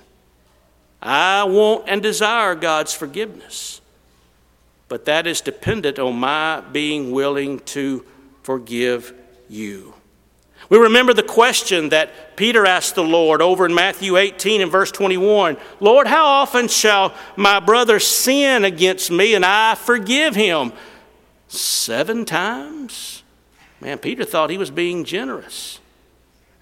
I 1.02 1.44
want 1.44 1.90
and 1.90 2.02
desire 2.02 2.56
God's 2.56 2.94
forgiveness, 2.94 3.82
but 4.88 5.04
that 5.04 5.28
is 5.28 5.42
dependent 5.42 6.00
on 6.00 6.16
my 6.18 6.62
being 6.62 7.12
willing 7.12 7.60
to 7.60 8.06
forgive 8.44 9.14
you. 9.50 9.94
We 10.70 10.78
remember 10.78 11.14
the 11.14 11.24
question 11.24 11.90
that 11.90 12.36
Peter 12.36 12.66
asked 12.66 12.96
the 12.96 13.04
Lord 13.04 13.42
over 13.42 13.66
in 13.66 13.76
Matthew 13.76 14.18
18 14.18 14.62
and 14.62 14.72
verse 14.72 14.92
21 14.92 15.58
Lord, 15.80 16.08
how 16.08 16.26
often 16.26 16.68
shall 16.68 17.14
my 17.36 17.60
brother 17.60 18.00
sin 18.00 18.66
against 18.66 19.12
me 19.12 19.36
and 19.36 19.46
I 19.46 19.76
forgive 19.76 20.36
him? 20.36 20.74
Seven 21.48 22.26
times? 22.26 23.24
Man, 23.80 24.00
Peter 24.00 24.26
thought 24.26 24.50
he 24.50 24.58
was 24.58 24.72
being 24.72 25.04
generous. 25.04 25.80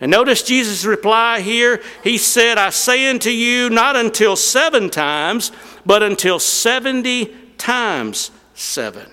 And 0.01 0.11
notice 0.11 0.43
Jesus' 0.43 0.83
reply 0.83 1.39
here. 1.39 1.81
He 2.03 2.17
said, 2.17 2.57
I 2.57 2.71
say 2.71 3.09
unto 3.09 3.29
you, 3.29 3.69
not 3.69 3.95
until 3.95 4.35
seven 4.35 4.89
times, 4.89 5.53
but 5.85 6.03
until 6.03 6.39
70 6.39 7.33
times 7.57 8.31
seven. 8.53 9.09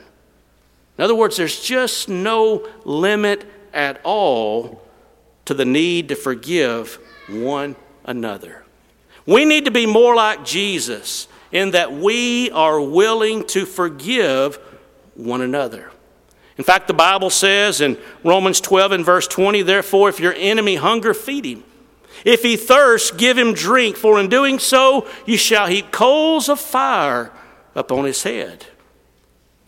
In 0.98 1.04
other 1.04 1.14
words, 1.14 1.36
there's 1.36 1.62
just 1.62 2.08
no 2.08 2.68
limit 2.84 3.46
at 3.72 4.00
all 4.04 4.82
to 5.44 5.54
the 5.54 5.64
need 5.64 6.08
to 6.08 6.16
forgive 6.16 6.98
one 7.28 7.76
another. 8.04 8.64
We 9.26 9.44
need 9.44 9.66
to 9.66 9.70
be 9.70 9.86
more 9.86 10.14
like 10.14 10.44
Jesus 10.44 11.28
in 11.52 11.72
that 11.72 11.92
we 11.92 12.50
are 12.50 12.80
willing 12.80 13.46
to 13.48 13.66
forgive 13.66 14.56
one 15.14 15.40
another. 15.40 15.90
In 16.56 16.64
fact, 16.64 16.88
the 16.88 16.94
Bible 16.94 17.30
says 17.30 17.80
in 17.80 17.96
Romans 18.22 18.60
12 18.60 18.92
and 18.92 19.04
verse 19.04 19.26
20, 19.26 19.62
therefore, 19.62 20.08
if 20.08 20.20
your 20.20 20.34
enemy 20.36 20.76
hunger, 20.76 21.14
feed 21.14 21.44
him. 21.44 21.64
If 22.24 22.42
he 22.42 22.56
thirst, 22.56 23.16
give 23.16 23.38
him 23.38 23.54
drink, 23.54 23.96
for 23.96 24.20
in 24.20 24.28
doing 24.28 24.58
so 24.58 25.08
you 25.26 25.36
shall 25.36 25.68
heap 25.68 25.90
coals 25.90 26.48
of 26.48 26.60
fire 26.60 27.32
upon 27.74 28.04
his 28.04 28.22
head. 28.22 28.66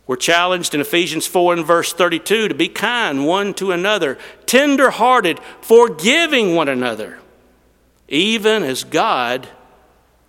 We're 0.07 0.17
challenged 0.17 0.75
in 0.75 0.81
Ephesians 0.81 1.27
4 1.27 1.55
and 1.55 1.67
verse 1.67 1.93
32 1.93 2.49
to 2.49 2.55
be 2.55 2.69
kind 2.69 3.27
one 3.27 3.55
to 3.55 3.71
another, 3.71 4.19
tender 4.47 4.91
hearted, 4.91 5.39
forgiving 5.61 6.55
one 6.55 6.69
another, 6.69 7.19
even 8.09 8.63
as 8.65 8.85
God, 8.85 9.49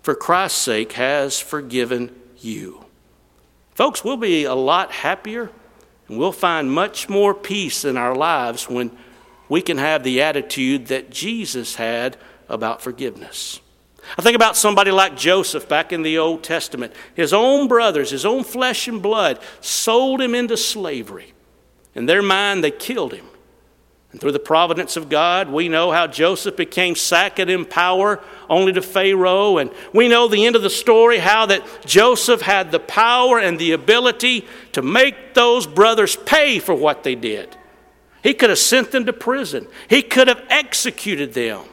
for 0.02 0.14
Christ's 0.14 0.60
sake, 0.60 0.92
has 0.92 1.40
forgiven 1.40 2.14
you. 2.38 2.84
Folks, 3.74 4.04
we'll 4.04 4.16
be 4.16 4.44
a 4.44 4.54
lot 4.54 4.92
happier 4.92 5.50
and 6.08 6.18
we'll 6.18 6.32
find 6.32 6.70
much 6.70 7.08
more 7.08 7.34
peace 7.34 7.84
in 7.84 7.96
our 7.96 8.14
lives 8.14 8.68
when 8.68 8.96
we 9.48 9.60
can 9.60 9.78
have 9.78 10.04
the 10.04 10.22
attitude 10.22 10.86
that 10.86 11.10
Jesus 11.10 11.74
had 11.74 12.16
about 12.48 12.80
forgiveness. 12.80 13.60
I 14.16 14.22
think 14.22 14.36
about 14.36 14.56
somebody 14.56 14.90
like 14.90 15.16
Joseph 15.16 15.68
back 15.68 15.92
in 15.92 16.02
the 16.02 16.18
Old 16.18 16.42
Testament. 16.42 16.92
His 17.14 17.32
own 17.32 17.68
brothers, 17.68 18.10
his 18.10 18.24
own 18.24 18.44
flesh 18.44 18.88
and 18.88 19.02
blood, 19.02 19.38
sold 19.60 20.20
him 20.20 20.34
into 20.34 20.56
slavery. 20.56 21.32
In 21.94 22.06
their 22.06 22.22
mind, 22.22 22.62
they 22.62 22.70
killed 22.70 23.12
him. 23.12 23.26
And 24.14 24.20
through 24.20 24.32
the 24.32 24.38
providence 24.38 24.96
of 24.96 25.08
God, 25.08 25.48
we 25.48 25.68
know 25.68 25.90
how 25.90 26.06
Joseph 26.06 26.56
became 26.56 26.94
second 26.94 27.50
in 27.50 27.64
power 27.64 28.22
only 28.48 28.72
to 28.72 28.80
Pharaoh. 28.80 29.58
And 29.58 29.72
we 29.92 30.06
know 30.06 30.28
the 30.28 30.46
end 30.46 30.54
of 30.54 30.62
the 30.62 30.70
story 30.70 31.18
how 31.18 31.46
that 31.46 31.64
Joseph 31.84 32.40
had 32.40 32.70
the 32.70 32.78
power 32.78 33.40
and 33.40 33.58
the 33.58 33.72
ability 33.72 34.46
to 34.70 34.82
make 34.82 35.34
those 35.34 35.66
brothers 35.66 36.14
pay 36.14 36.60
for 36.60 36.76
what 36.76 37.02
they 37.02 37.16
did. 37.16 37.56
He 38.22 38.34
could 38.34 38.50
have 38.50 38.58
sent 38.60 38.92
them 38.92 39.04
to 39.06 39.12
prison, 39.12 39.66
he 39.88 40.00
could 40.00 40.28
have 40.28 40.44
executed 40.48 41.34
them. 41.34 41.64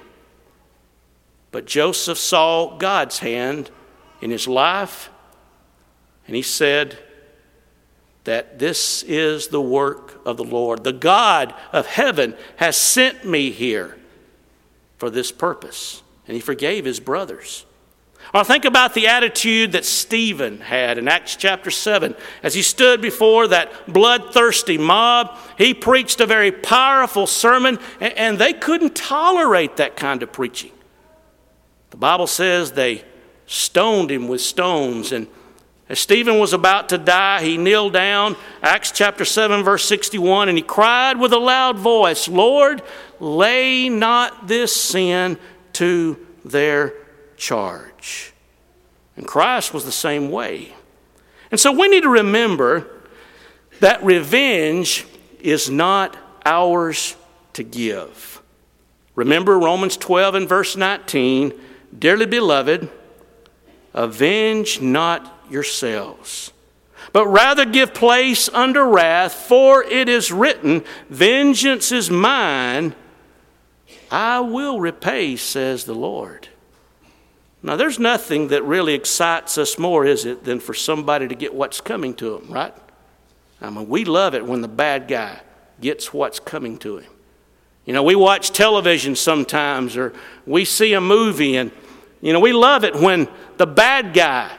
But 1.52 1.66
Joseph 1.66 2.18
saw 2.18 2.78
God's 2.78 3.20
hand 3.20 3.70
in 4.22 4.32
his 4.32 4.48
life, 4.48 5.10
and 6.28 6.36
he 6.36 6.42
said 6.42 6.98
that 8.24 8.60
this 8.60 9.04
is 9.04 9.48
the 9.48 9.62
work 9.62 10.22
of 10.26 10.38
the 10.38 10.44
Lord. 10.44 10.84
The 10.84 10.94
God 10.94 11.54
of 11.74 11.88
heaven 11.88 12.36
has 12.58 12.78
sent 12.78 13.26
me 13.26 13.52
here 13.52 13.98
for 14.98 15.10
this 15.10 15.32
purpose. 15.32 16.04
And 16.28 16.36
he 16.36 16.42
forgave 16.42 16.86
his 16.86 17.00
brothers. 17.00 17.66
Or 18.34 18.44
think 18.44 18.64
about 18.64 18.94
the 18.94 19.08
attitude 19.08 19.72
that 19.72 19.84
Stephen 19.84 20.60
had 20.60 21.00
in 21.00 21.08
Acts 21.08 21.36
chapter 21.36 21.72
7. 21.72 22.16
As 22.44 22.54
he 22.54 22.62
stood 22.62 23.02
before 23.02 23.48
that 23.48 23.92
bloodthirsty 23.92 24.78
mob, 24.78 25.36
he 25.58 25.74
preached 25.74 26.22
a 26.22 26.28
very 26.28 26.52
powerful 26.52 27.26
sermon, 27.26 27.80
and 28.00 28.38
they 28.38 28.54
couldn't 28.54 28.96
tolerate 28.96 29.78
that 29.78 29.98
kind 29.98 30.22
of 30.22 30.32
preaching. 30.32 30.72
The 31.92 31.98
Bible 31.98 32.28
says 32.28 32.72
they 32.72 33.04
stoned 33.46 34.12
him 34.12 34.28
with 34.28 34.42
stones. 34.42 35.12
And 35.12 35.28
as 35.90 36.00
Stephen 36.00 36.40
was 36.40 36.54
about 36.54 36.90
to 36.90 36.98
die, 36.98 37.44
he 37.44 37.58
kneeled 37.58 37.94
down, 37.94 38.38
Acts 38.64 38.92
chapter 38.92 39.26
7, 39.26 39.64
verse 39.64 39.86
61, 39.86 40.50
and 40.50 40.58
he 40.58 40.64
cried 40.64 41.20
with 41.20 41.34
a 41.34 41.38
loud 41.38 41.78
voice, 41.78 42.28
Lord, 42.28 42.82
lay 43.20 43.90
not 43.90 44.48
this 44.48 44.76
sin 44.76 45.38
to 45.74 46.18
their 46.44 46.94
charge. 47.36 48.34
And 49.18 49.28
Christ 49.28 49.74
was 49.74 49.84
the 49.84 49.92
same 49.92 50.32
way. 50.32 50.74
And 51.52 51.60
so 51.60 51.74
we 51.74 51.90
need 51.90 52.04
to 52.04 52.10
remember 52.10 52.88
that 53.82 54.02
revenge 54.02 55.06
is 55.42 55.70
not 55.70 56.16
ours 56.46 57.18
to 57.54 57.64
give. 57.64 58.42
Remember 59.16 59.60
Romans 59.60 59.98
12 59.98 60.36
and 60.36 60.48
verse 60.48 60.78
19 60.78 61.54
Dearly 61.98 62.26
beloved, 62.26 62.90
avenge 63.94 64.82
not 64.82 65.46
yourselves, 65.50 66.52
but 67.14 67.28
rather 67.28 67.66
give 67.66 67.94
place 67.94 68.48
under 68.50 68.86
wrath, 68.86 69.34
for 69.34 69.84
it 69.84 70.08
is 70.08 70.32
written, 70.32 70.84
Vengeance 71.10 71.92
is 71.92 72.10
mine, 72.10 72.96
I 74.10 74.40
will 74.42 74.80
repay, 74.80 75.36
says 75.36 75.86
the 75.86 75.96
Lord. 75.96 76.48
Now, 77.64 77.76
there's 77.76 78.00
nothing 78.00 78.48
that 78.48 78.64
really 78.64 78.94
excites 78.94 79.58
us 79.58 79.78
more, 79.78 80.06
is 80.06 80.26
it, 80.26 80.44
than 80.44 80.60
for 80.60 80.74
somebody 80.74 81.28
to 81.28 81.36
get 81.36 81.54
what's 81.54 81.80
coming 81.80 82.14
to 82.16 82.38
them, 82.38 82.52
right? 82.52 82.74
I 83.62 83.70
mean, 83.70 83.88
we 83.88 84.04
love 84.04 84.34
it 84.34 84.46
when 84.46 84.62
the 84.62 84.68
bad 84.68 85.08
guy 85.08 85.42
gets 85.80 86.14
what's 86.14 86.40
coming 86.40 86.78
to 86.80 86.98
him. 86.98 87.12
You 87.86 87.94
know, 87.94 88.04
we 88.04 88.16
watch 88.16 88.52
television 88.52 89.16
sometimes 89.16 89.96
or 89.96 90.14
we 90.46 90.66
see 90.66 90.94
a 90.94 91.02
movie 91.02 91.58
and, 91.58 91.72
you 92.22 92.34
know, 92.34 92.40
we 92.40 92.54
love 92.54 92.84
it 92.84 92.96
when 92.96 93.28
the 93.58 93.68
bad 93.68 94.14
guy, 94.14 94.52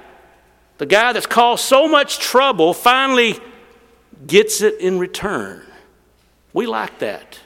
the 0.78 0.86
guy 0.86 1.12
that's 1.12 1.26
caused 1.26 1.64
so 1.64 1.88
much 1.88 2.18
trouble, 2.18 2.74
finally 2.74 3.38
gets 4.26 4.60
it 4.60 4.80
in 4.80 4.98
return. 4.98 5.64
We 6.52 6.66
like 6.66 6.98
that. 6.98 7.38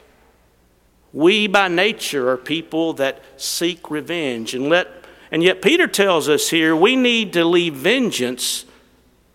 We 1.13 1.47
by 1.47 1.69
nature 1.69 2.31
are 2.31 2.37
people 2.37 2.95
that 2.95 3.23
seek 3.37 3.91
revenge 3.91 4.55
and 4.55 4.69
let 4.69 4.89
and 5.31 5.43
yet 5.43 5.63
Peter 5.63 5.87
tells 5.87 6.29
us 6.29 6.51
here 6.51 6.75
we 6.77 6.95
need 6.95 7.33
to 7.33 7.45
leave 7.45 7.75
vengeance 7.75 8.65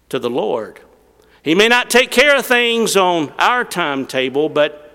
to 0.09 0.19
the 0.19 0.29
Lord. 0.29 0.79
He 1.43 1.55
may 1.55 1.67
not 1.67 1.89
take 1.89 2.11
care 2.11 2.35
of 2.35 2.45
things 2.45 2.95
on 2.95 3.31
our 3.39 3.63
timetable, 3.63 4.47
but 4.47 4.93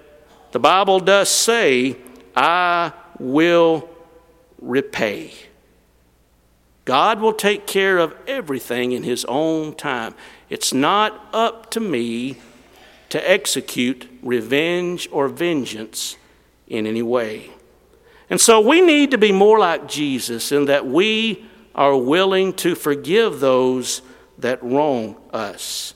the 0.53 0.61
Bible 0.61 1.01
does 1.01 1.29
say, 1.29 1.97
I 2.37 2.93
will 3.19 3.89
repay. 4.61 5.33
God 6.87 7.21
will 7.21 7.33
take 7.33 7.67
care 7.67 7.99
of 7.99 8.15
everything 8.29 8.93
in 8.93 9.03
His 9.03 9.25
own 9.27 9.75
time. 9.75 10.15
It's 10.49 10.73
not 10.73 11.29
up 11.33 11.71
to 11.73 11.81
me 11.81 12.39
to 13.09 13.31
execute 13.31 14.09
revenge 14.23 15.09
or 15.11 15.29
vengeance 15.29 16.17
in 16.69 16.87
any 16.87 17.03
way. 17.03 17.51
And 18.31 18.41
so 18.41 18.61
we 18.61 18.81
need 18.81 19.11
to 19.11 19.19
be 19.19 19.33
more 19.33 19.59
like 19.59 19.89
Jesus 19.89 20.53
in 20.53 20.67
that 20.67 20.87
we 20.87 21.45
are 21.75 21.97
willing 21.97 22.53
to 22.55 22.77
forgive 22.77 23.41
those 23.41 24.01
that 24.39 24.63
wrong 24.63 25.17
us. 25.33 25.93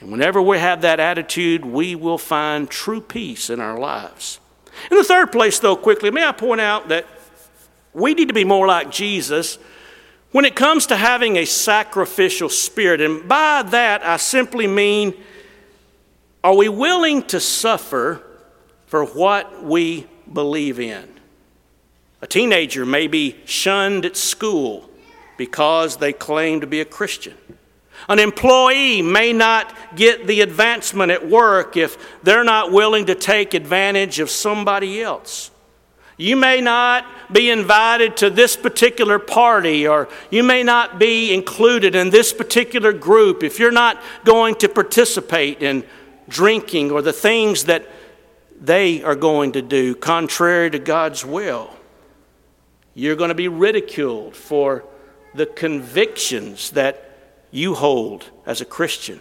And 0.00 0.12
whenever 0.12 0.42
we 0.42 0.58
have 0.58 0.82
that 0.82 1.00
attitude, 1.00 1.64
we 1.64 1.94
will 1.94 2.18
find 2.18 2.68
true 2.68 3.00
peace 3.00 3.48
in 3.48 3.60
our 3.60 3.78
lives. 3.78 4.40
In 4.90 4.98
the 4.98 5.04
third 5.04 5.32
place, 5.32 5.58
though, 5.58 5.76
quickly, 5.76 6.10
may 6.10 6.26
I 6.26 6.32
point 6.32 6.60
out 6.60 6.88
that 6.88 7.06
we 7.94 8.12
need 8.12 8.28
to 8.28 8.34
be 8.34 8.44
more 8.44 8.66
like 8.66 8.90
Jesus 8.90 9.58
when 10.32 10.44
it 10.44 10.54
comes 10.54 10.86
to 10.86 10.96
having 10.96 11.36
a 11.36 11.44
sacrificial 11.44 12.48
spirit. 12.48 13.00
And 13.00 13.28
by 13.28 13.62
that, 13.62 14.04
I 14.04 14.16
simply 14.16 14.66
mean 14.66 15.14
are 16.44 16.54
we 16.54 16.68
willing 16.68 17.24
to 17.24 17.40
suffer 17.40 18.22
for 18.86 19.04
what 19.04 19.64
we 19.64 20.06
believe 20.32 20.78
in? 20.78 21.08
A 22.22 22.26
teenager 22.26 22.86
may 22.86 23.08
be 23.08 23.36
shunned 23.44 24.04
at 24.04 24.16
school 24.16 24.88
because 25.36 25.96
they 25.96 26.12
claim 26.12 26.60
to 26.60 26.66
be 26.66 26.80
a 26.80 26.84
Christian. 26.84 27.34
An 28.08 28.18
employee 28.18 29.02
may 29.02 29.32
not 29.32 29.74
get 29.96 30.26
the 30.26 30.40
advancement 30.40 31.10
at 31.10 31.28
work 31.28 31.76
if 31.76 32.22
they're 32.22 32.44
not 32.44 32.70
willing 32.70 33.06
to 33.06 33.14
take 33.14 33.54
advantage 33.54 34.20
of 34.20 34.30
somebody 34.30 35.02
else. 35.02 35.50
You 36.18 36.36
may 36.36 36.62
not 36.62 37.04
be 37.32 37.50
invited 37.50 38.16
to 38.18 38.30
this 38.30 38.56
particular 38.56 39.18
party, 39.18 39.86
or 39.86 40.08
you 40.30 40.42
may 40.42 40.62
not 40.62 40.98
be 40.98 41.34
included 41.34 41.94
in 41.94 42.10
this 42.10 42.32
particular 42.32 42.92
group 42.92 43.42
if 43.42 43.58
you're 43.58 43.70
not 43.70 44.02
going 44.24 44.54
to 44.56 44.68
participate 44.68 45.62
in 45.62 45.84
drinking 46.28 46.90
or 46.90 47.02
the 47.02 47.12
things 47.12 47.64
that 47.64 47.86
they 48.58 49.02
are 49.02 49.14
going 49.14 49.52
to 49.52 49.62
do 49.62 49.94
contrary 49.94 50.70
to 50.70 50.78
God's 50.78 51.24
will. 51.24 51.70
You're 52.94 53.16
going 53.16 53.28
to 53.28 53.34
be 53.34 53.48
ridiculed 53.48 54.34
for 54.34 54.84
the 55.34 55.44
convictions 55.44 56.70
that 56.70 57.10
you 57.50 57.74
hold 57.74 58.30
as 58.46 58.62
a 58.62 58.64
Christian. 58.64 59.20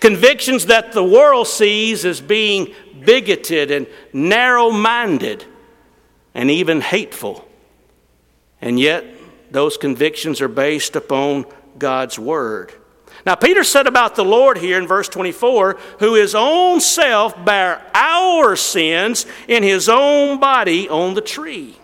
Convictions 0.00 0.66
that 0.66 0.92
the 0.92 1.04
world 1.04 1.46
sees 1.46 2.04
as 2.04 2.20
being 2.20 2.74
bigoted 3.04 3.70
and 3.70 3.86
narrow 4.12 4.70
minded 4.70 5.44
and 6.34 6.50
even 6.50 6.80
hateful. 6.80 7.48
And 8.60 8.78
yet, 8.78 9.04
those 9.50 9.76
convictions 9.76 10.40
are 10.40 10.48
based 10.48 10.96
upon 10.96 11.46
God's 11.78 12.18
Word. 12.18 12.72
Now, 13.24 13.34
Peter 13.36 13.64
said 13.64 13.86
about 13.86 14.16
the 14.16 14.24
Lord 14.24 14.58
here 14.58 14.78
in 14.78 14.86
verse 14.86 15.08
24, 15.08 15.78
who 16.00 16.14
his 16.14 16.34
own 16.34 16.80
self 16.80 17.42
bare 17.44 17.80
our 17.94 18.56
sins 18.56 19.26
in 19.48 19.62
his 19.62 19.88
own 19.88 20.40
body 20.40 20.88
on 20.88 21.14
the 21.14 21.20
tree. 21.22 21.76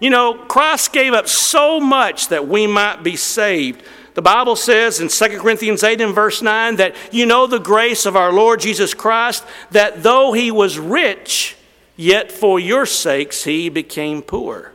You 0.00 0.10
know, 0.10 0.34
Christ 0.34 0.92
gave 0.92 1.12
up 1.12 1.26
so 1.26 1.80
much 1.80 2.28
that 2.28 2.46
we 2.46 2.66
might 2.66 3.02
be 3.02 3.16
saved. 3.16 3.82
The 4.14 4.22
Bible 4.22 4.56
says 4.56 5.00
in 5.00 5.08
2 5.08 5.40
Corinthians 5.40 5.82
8 5.82 6.00
and 6.00 6.14
verse 6.14 6.42
9 6.42 6.76
that 6.76 6.96
you 7.12 7.24
know 7.24 7.46
the 7.46 7.58
grace 7.58 8.04
of 8.04 8.16
our 8.16 8.32
Lord 8.32 8.60
Jesus 8.60 8.92
Christ, 8.94 9.44
that 9.70 10.02
though 10.02 10.32
he 10.32 10.50
was 10.50 10.78
rich, 10.78 11.56
yet 11.98 12.32
for 12.32 12.58
your 12.58 12.86
sakes 12.86 13.44
he 13.44 13.68
became 13.68 14.22
poor. 14.22 14.72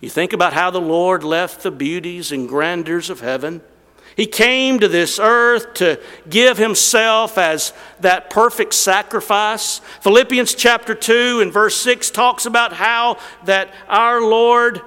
You 0.00 0.10
think 0.10 0.34
about 0.34 0.52
how 0.52 0.70
the 0.70 0.80
Lord 0.80 1.24
left 1.24 1.62
the 1.62 1.70
beauties 1.70 2.30
and 2.32 2.46
grandeurs 2.46 3.08
of 3.08 3.20
heaven. 3.20 3.62
He 4.16 4.26
came 4.26 4.80
to 4.80 4.88
this 4.88 5.18
earth 5.18 5.74
to 5.74 5.98
give 6.28 6.58
himself 6.58 7.38
as 7.38 7.72
that 8.00 8.28
perfect 8.28 8.74
sacrifice. 8.74 9.78
Philippians 10.02 10.54
chapter 10.54 10.94
2 10.94 11.40
and 11.40 11.52
verse 11.52 11.76
6 11.76 12.10
talks 12.10 12.44
about 12.44 12.74
how 12.74 13.18
that 13.44 13.72
our 13.88 14.20
Lord 14.20 14.82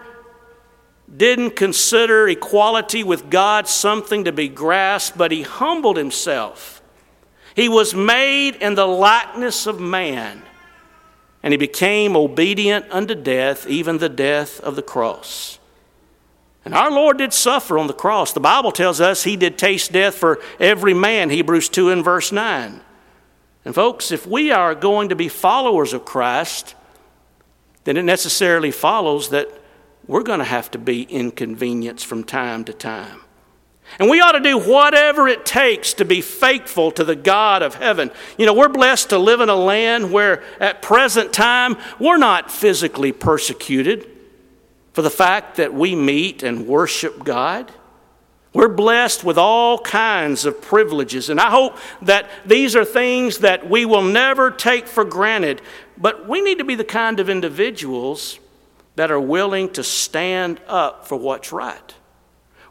didn't 1.15 1.55
consider 1.55 2.27
equality 2.27 3.03
with 3.03 3.29
God 3.29 3.67
something 3.67 4.25
to 4.25 4.33
be 4.33 4.49
grasped, 4.49 5.17
but 5.17 5.31
he 5.31 5.43
humbled 5.43 5.97
himself. 5.97 6.81
He 7.55 7.69
was 7.69 7.95
made 7.95 8.55
in 8.57 8.75
the 8.75 8.85
likeness 8.85 9.65
of 9.65 9.79
man, 9.79 10.43
and 11.47 11.53
he 11.53 11.57
became 11.57 12.17
obedient 12.17 12.85
unto 12.91 13.15
death, 13.15 13.65
even 13.67 13.99
the 13.99 14.09
death 14.09 14.59
of 14.59 14.75
the 14.75 14.81
cross. 14.81 15.59
And 16.65 16.75
our 16.75 16.91
Lord 16.91 17.19
did 17.19 17.31
suffer 17.31 17.77
on 17.79 17.87
the 17.87 17.93
cross. 17.93 18.33
The 18.33 18.41
Bible 18.41 18.73
tells 18.73 18.99
us 18.99 19.23
he 19.23 19.37
did 19.37 19.57
taste 19.57 19.93
death 19.93 20.15
for 20.15 20.41
every 20.59 20.93
man, 20.93 21.29
Hebrews 21.29 21.69
2 21.69 21.89
and 21.89 22.03
verse 22.03 22.33
9. 22.33 22.81
And 23.63 23.73
folks, 23.73 24.11
if 24.11 24.27
we 24.27 24.51
are 24.51 24.75
going 24.75 25.07
to 25.07 25.15
be 25.15 25.29
followers 25.29 25.93
of 25.93 26.03
Christ, 26.03 26.75
then 27.85 27.95
it 27.95 28.03
necessarily 28.03 28.71
follows 28.71 29.29
that 29.29 29.47
we're 30.05 30.23
going 30.23 30.39
to 30.39 30.43
have 30.43 30.69
to 30.71 30.77
be 30.77 31.03
inconvenienced 31.03 32.05
from 32.05 32.25
time 32.25 32.65
to 32.65 32.73
time. 32.73 33.21
And 33.99 34.09
we 34.09 34.19
ought 34.19 34.33
to 34.33 34.39
do 34.39 34.59
whatever 34.59 35.27
it 35.27 35.45
takes 35.45 35.93
to 35.95 36.05
be 36.05 36.21
faithful 36.21 36.91
to 36.91 37.03
the 37.03 37.15
God 37.15 37.63
of 37.63 37.75
heaven. 37.75 38.11
You 38.37 38.45
know, 38.45 38.53
we're 38.53 38.69
blessed 38.69 39.09
to 39.09 39.17
live 39.17 39.41
in 39.41 39.49
a 39.49 39.55
land 39.55 40.11
where 40.11 40.43
at 40.59 40.81
present 40.83 41.33
time 41.33 41.77
we're 41.99 42.17
not 42.17 42.51
physically 42.51 43.11
persecuted 43.11 44.07
for 44.93 45.01
the 45.01 45.09
fact 45.09 45.57
that 45.57 45.73
we 45.73 45.95
meet 45.95 46.43
and 46.43 46.67
worship 46.67 47.23
God. 47.23 47.71
We're 48.53 48.67
blessed 48.67 49.23
with 49.23 49.37
all 49.37 49.77
kinds 49.77 50.45
of 50.45 50.61
privileges, 50.61 51.29
and 51.29 51.39
I 51.39 51.51
hope 51.51 51.77
that 52.01 52.27
these 52.45 52.75
are 52.75 52.85
things 52.85 53.39
that 53.39 53.69
we 53.69 53.85
will 53.85 54.01
never 54.01 54.49
take 54.49 54.87
for 54.87 55.05
granted. 55.05 55.61
But 55.97 56.27
we 56.27 56.41
need 56.41 56.57
to 56.57 56.63
be 56.63 56.73
the 56.73 56.83
kind 56.83 57.19
of 57.19 57.29
individuals 57.29 58.39
that 58.95 59.11
are 59.11 59.19
willing 59.19 59.69
to 59.73 59.83
stand 59.83 60.59
up 60.67 61.07
for 61.07 61.15
what's 61.15 61.51
right. 61.51 61.93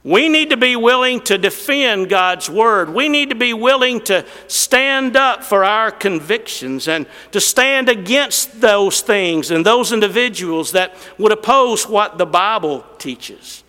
We 0.06 0.28
need 0.28 0.50
to 0.50 0.56
be 0.56 0.76
willing 0.76 1.20
to 1.22 1.36
defend 1.36 2.08
God's 2.08 2.48
word. 2.48 2.90
We 2.90 3.08
need 3.08 3.30
to 3.30 3.34
be 3.34 3.52
willing 3.52 4.00
to 4.02 4.24
stand 4.46 5.16
up 5.16 5.42
for 5.42 5.64
our 5.64 5.90
convictions 5.90 6.86
and 6.86 7.08
to 7.32 7.40
stand 7.40 7.88
against 7.88 8.60
those 8.60 9.00
things 9.00 9.50
and 9.50 9.66
those 9.66 9.90
individuals 9.90 10.70
that 10.72 10.94
would 11.18 11.32
oppose 11.32 11.88
what 11.88 12.18
the 12.18 12.24
Bible 12.24 12.86
teaches. 12.98 13.64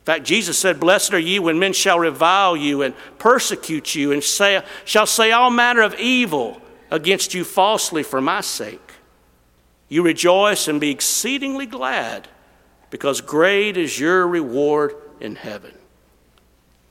In 0.00 0.04
fact, 0.04 0.26
Jesus 0.26 0.58
said, 0.58 0.78
Blessed 0.78 1.14
are 1.14 1.18
you 1.18 1.40
when 1.40 1.58
men 1.58 1.72
shall 1.72 1.98
revile 1.98 2.54
you 2.54 2.82
and 2.82 2.94
persecute 3.18 3.94
you 3.94 4.12
and 4.12 4.22
say, 4.22 4.62
shall 4.84 5.06
say 5.06 5.32
all 5.32 5.48
manner 5.48 5.80
of 5.80 5.94
evil 5.94 6.60
against 6.90 7.32
you 7.32 7.44
falsely 7.44 8.02
for 8.02 8.20
my 8.20 8.42
sake. 8.42 8.92
You 9.88 10.02
rejoice 10.02 10.68
and 10.68 10.82
be 10.82 10.90
exceedingly 10.90 11.64
glad, 11.64 12.28
because 12.90 13.22
great 13.22 13.78
is 13.78 13.98
your 13.98 14.28
reward 14.28 14.92
in 15.18 15.34
heaven. 15.34 15.72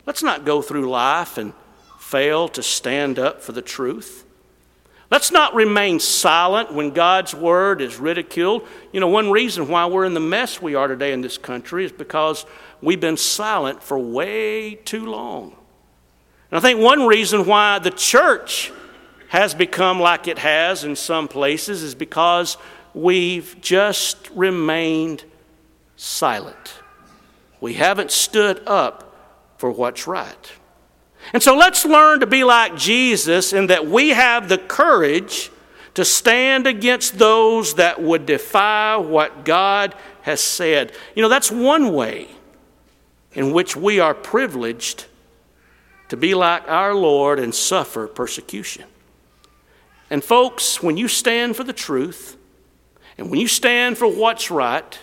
Let's 0.08 0.24
not 0.24 0.46
go 0.46 0.62
through 0.62 0.90
life 0.90 1.38
and 1.38 1.54
fail 2.00 2.48
to 2.50 2.64
stand 2.64 3.20
up 3.20 3.42
for 3.42 3.52
the 3.52 3.62
truth. 3.62 4.24
Let's 5.12 5.32
not 5.32 5.54
remain 5.54 6.00
silent 6.00 6.74
when 6.74 6.92
God's 6.92 7.36
word 7.36 7.82
is 7.82 7.98
ridiculed. 7.98 8.66
You 8.94 9.02
know, 9.02 9.10
one 9.10 9.32
reason 9.32 9.68
why 9.68 9.86
we're 9.86 10.06
in 10.06 10.14
the 10.14 10.22
mess 10.22 10.62
we 10.62 10.76
are 10.76 10.88
today 10.88 11.12
in 11.12 11.22
this 11.22 11.38
country 11.38 11.86
is 11.86 11.92
because 11.92 12.46
we've 12.82 13.00
been 13.00 13.18
silent 13.18 13.84
for 13.84 14.00
way 14.00 14.76
too 14.76 15.06
long. 15.06 15.56
And 16.52 16.58
I 16.58 16.62
think 16.62 16.80
one 16.80 17.06
reason 17.06 17.46
why 17.46 17.80
the 17.80 17.92
church 17.92 18.72
has 19.30 19.54
become 19.54 20.00
like 20.00 20.28
it 20.28 20.40
has 20.40 20.86
in 20.86 20.96
some 20.96 21.28
places 21.28 21.84
is 21.84 21.96
because 21.96 22.58
we've 22.94 23.60
just 23.60 24.30
remained 24.30 25.26
silent. 25.98 26.76
We 27.60 27.74
haven't 27.74 28.12
stood 28.12 28.62
up 28.66 29.07
for 29.58 29.72
what's 29.72 30.08
right. 30.08 30.52
And 31.34 31.44
so 31.44 31.56
let's 31.56 31.84
learn 31.86 32.20
to 32.22 32.28
be 32.28 32.44
like 32.44 32.76
Jesus 32.76 33.54
in 33.54 33.68
that 33.68 33.88
we 33.88 34.10
have 34.10 34.50
the 34.50 34.58
courage 34.58 35.52
to 35.96 36.06
stand 36.06 36.68
against 36.68 37.18
those 37.18 37.74
that 37.76 38.02
would 38.02 38.26
defy 38.26 38.96
what 38.98 39.44
God 39.44 39.96
has 40.22 40.40
said. 40.40 40.92
You 41.16 41.24
know, 41.24 41.30
that's 41.30 41.52
one 41.52 41.94
way 41.94 42.28
in 43.34 43.52
which 43.52 43.76
we 43.76 44.00
are 44.00 44.14
privileged 44.14 45.06
to 46.10 46.18
be 46.18 46.34
like 46.34 46.68
our 46.70 46.94
Lord 46.94 47.40
and 47.40 47.54
suffer 47.54 48.08
persecution. 48.08 48.86
And, 50.10 50.24
folks, 50.24 50.82
when 50.82 50.98
you 50.98 51.08
stand 51.08 51.56
for 51.56 51.64
the 51.64 51.74
truth 51.74 52.38
and 53.18 53.30
when 53.30 53.40
you 53.40 53.48
stand 53.48 53.98
for 53.98 54.08
what's 54.08 54.50
right, 54.50 54.98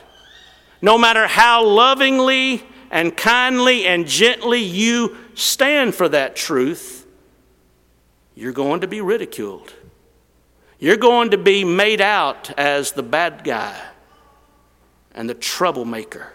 no 0.81 0.97
matter 0.97 1.27
how 1.27 1.65
lovingly 1.65 2.63
and 2.95 3.17
kindly 3.17 3.87
and 3.87 4.07
gently 4.07 4.63
you 4.63 5.17
stand 5.35 5.97
for 5.97 6.09
that 6.09 6.37
truth, 6.37 7.05
you're 8.37 8.53
going 8.53 8.83
to 8.83 8.87
be 8.87 9.01
ridiculed. 9.01 9.75
You're 10.79 10.97
going 10.97 11.33
to 11.33 11.39
be 11.39 11.65
made 11.65 12.01
out 12.01 12.57
as 12.57 12.93
the 12.93 13.03
bad 13.03 13.43
guy 13.43 13.77
and 15.13 15.29
the 15.29 15.35
troublemaker. 15.35 16.35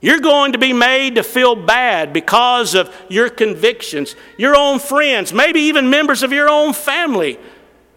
You're 0.00 0.20
going 0.20 0.52
to 0.52 0.58
be 0.58 0.72
made 0.72 1.16
to 1.16 1.24
feel 1.24 1.56
bad 1.56 2.12
because 2.12 2.76
of 2.76 2.94
your 3.08 3.28
convictions. 3.28 4.14
Your 4.38 4.54
own 4.54 4.78
friends, 4.78 5.32
maybe 5.32 5.62
even 5.62 5.90
members 5.90 6.22
of 6.22 6.32
your 6.32 6.48
own 6.48 6.72
family, 6.74 7.40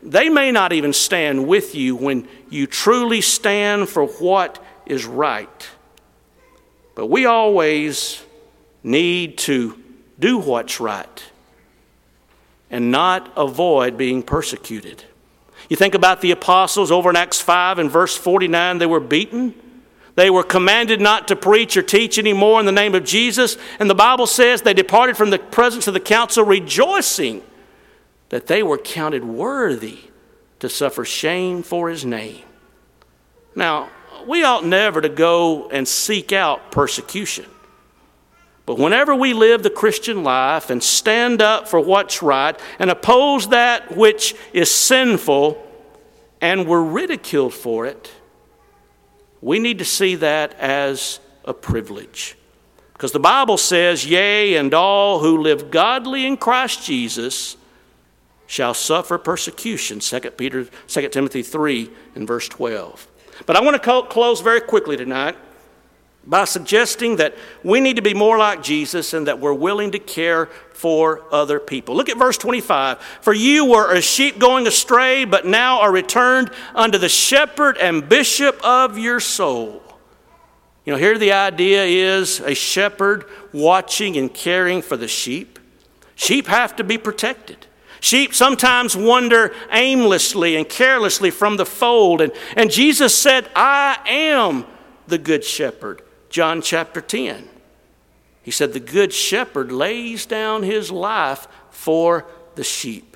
they 0.01 0.27
may 0.27 0.51
not 0.51 0.73
even 0.73 0.91
stand 0.91 1.47
with 1.47 1.75
you 1.75 1.95
when 1.95 2.27
you 2.49 2.65
truly 2.65 3.21
stand 3.21 3.89
for 3.89 4.07
what 4.07 4.61
is 4.87 5.05
right. 5.05 5.69
But 6.95 7.07
we 7.07 7.25
always 7.25 8.23
need 8.83 9.37
to 9.39 9.81
do 10.19 10.37
what's 10.37 10.79
right 10.79 11.23
and 12.69 12.91
not 12.91 13.31
avoid 13.37 13.97
being 13.97 14.23
persecuted. 14.23 15.03
You 15.69 15.75
think 15.75 15.95
about 15.95 16.21
the 16.21 16.31
apostles 16.31 16.91
over 16.91 17.09
in 17.09 17.15
Acts 17.15 17.39
5 17.39 17.79
and 17.79 17.89
verse 17.89 18.17
49, 18.17 18.77
they 18.77 18.85
were 18.85 18.99
beaten. 18.99 19.55
They 20.15 20.29
were 20.29 20.43
commanded 20.43 21.01
not 21.01 21.27
to 21.29 21.35
preach 21.35 21.75
or 21.75 21.81
teach 21.81 22.19
anymore 22.19 22.59
in 22.59 22.65
the 22.65 22.71
name 22.71 22.93
of 22.93 23.03
Jesus. 23.03 23.57
And 23.79 23.89
the 23.89 23.95
Bible 23.95 24.27
says 24.27 24.61
they 24.61 24.73
departed 24.73 25.17
from 25.17 25.31
the 25.31 25.39
presence 25.39 25.87
of 25.87 25.93
the 25.93 25.99
council 25.99 26.43
rejoicing 26.43 27.43
that 28.29 28.47
they 28.47 28.61
were 28.61 28.77
counted 28.77 29.23
worthy 29.23 29.99
to 30.59 30.69
suffer 30.69 31.03
shame 31.05 31.63
for 31.63 31.89
his 31.89 32.05
name. 32.05 32.43
Now, 33.55 33.89
we 34.27 34.43
ought 34.43 34.65
never 34.65 35.01
to 35.01 35.09
go 35.09 35.69
and 35.69 35.87
seek 35.87 36.31
out 36.31 36.71
persecution. 36.71 37.45
But 38.65 38.77
whenever 38.77 39.13
we 39.13 39.33
live 39.33 39.61
the 39.61 39.69
Christian 39.69 40.23
life 40.23 40.69
and 40.69 40.81
stand 40.81 41.41
up 41.41 41.67
for 41.67 41.79
what's 41.79 42.21
right 42.21 42.57
and 42.79 42.89
oppose 42.89 43.49
that 43.49 43.97
which 43.97 44.35
is 44.53 44.73
sinful 44.73 45.61
and 46.39 46.67
we're 46.67 46.83
ridiculed 46.83 47.53
for 47.53 47.85
it, 47.85 48.09
we 49.41 49.59
need 49.59 49.79
to 49.79 49.85
see 49.85 50.15
that 50.15 50.53
as 50.59 51.19
a 51.43 51.53
privilege. 51.53 52.37
Because 52.93 53.11
the 53.11 53.19
Bible 53.19 53.57
says, 53.57 54.05
Yea, 54.05 54.55
and 54.55 54.73
all 54.73 55.19
who 55.19 55.41
live 55.41 55.69
godly 55.69 56.25
in 56.25 56.37
Christ 56.37 56.85
Jesus 56.85 57.57
shall 58.47 58.73
suffer 58.73 59.17
persecution. 59.17 59.99
2 59.99 60.19
Peter 60.31 60.65
2 60.87 61.09
Timothy 61.09 61.43
3 61.43 61.89
and 62.15 62.25
verse 62.25 62.47
12. 62.47 63.07
But 63.45 63.55
I 63.55 63.61
want 63.61 63.81
to 63.81 64.03
close 64.03 64.41
very 64.41 64.61
quickly 64.61 64.97
tonight 64.97 65.35
by 66.25 66.45
suggesting 66.45 67.17
that 67.17 67.35
we 67.63 67.81
need 67.81 67.97
to 67.97 68.01
be 68.01 68.13
more 68.13 68.37
like 68.37 68.63
Jesus 68.63 69.13
and 69.13 69.27
that 69.27 69.39
we're 69.39 69.53
willing 69.53 69.91
to 69.91 69.99
care 69.99 70.45
for 70.73 71.23
other 71.31 71.59
people. 71.59 71.95
Look 71.95 72.09
at 72.09 72.17
verse 72.17 72.37
25. 72.37 72.99
For 73.21 73.33
you 73.33 73.65
were 73.65 73.93
a 73.93 74.01
sheep 74.01 74.39
going 74.39 74.65
astray, 74.65 75.25
but 75.25 75.45
now 75.45 75.81
are 75.81 75.91
returned 75.91 76.49
unto 76.73 76.97
the 76.97 77.09
shepherd 77.09 77.77
and 77.77 78.07
bishop 78.07 78.59
of 78.63 78.97
your 78.97 79.19
soul. 79.19 79.81
You 80.85 80.93
know, 80.93 80.99
here 80.99 81.17
the 81.17 81.33
idea 81.33 81.83
is 81.83 82.39
a 82.39 82.53
shepherd 82.53 83.25
watching 83.51 84.17
and 84.17 84.33
caring 84.33 84.81
for 84.81 84.97
the 84.97 85.07
sheep. 85.07 85.59
Sheep 86.15 86.47
have 86.47 86.75
to 86.77 86.83
be 86.83 86.97
protected. 86.97 87.67
Sheep 88.03 88.35
sometimes 88.35 88.97
wander 88.97 89.55
aimlessly 89.71 90.57
and 90.57 90.67
carelessly 90.67 91.31
from 91.31 91.55
the 91.55 91.65
fold. 91.65 92.19
And, 92.19 92.33
and 92.57 92.69
Jesus 92.69 93.17
said, 93.17 93.49
I 93.55 93.97
am 94.05 94.65
the 95.07 95.17
good 95.17 95.45
shepherd. 95.45 96.01
John 96.29 96.61
chapter 96.61 96.99
10. 96.99 97.47
He 98.41 98.51
said, 98.51 98.73
The 98.73 98.81
good 98.81 99.13
shepherd 99.13 99.71
lays 99.71 100.25
down 100.25 100.63
his 100.63 100.91
life 100.91 101.47
for 101.71 102.25
the 102.55 102.63
sheep. 102.65 103.15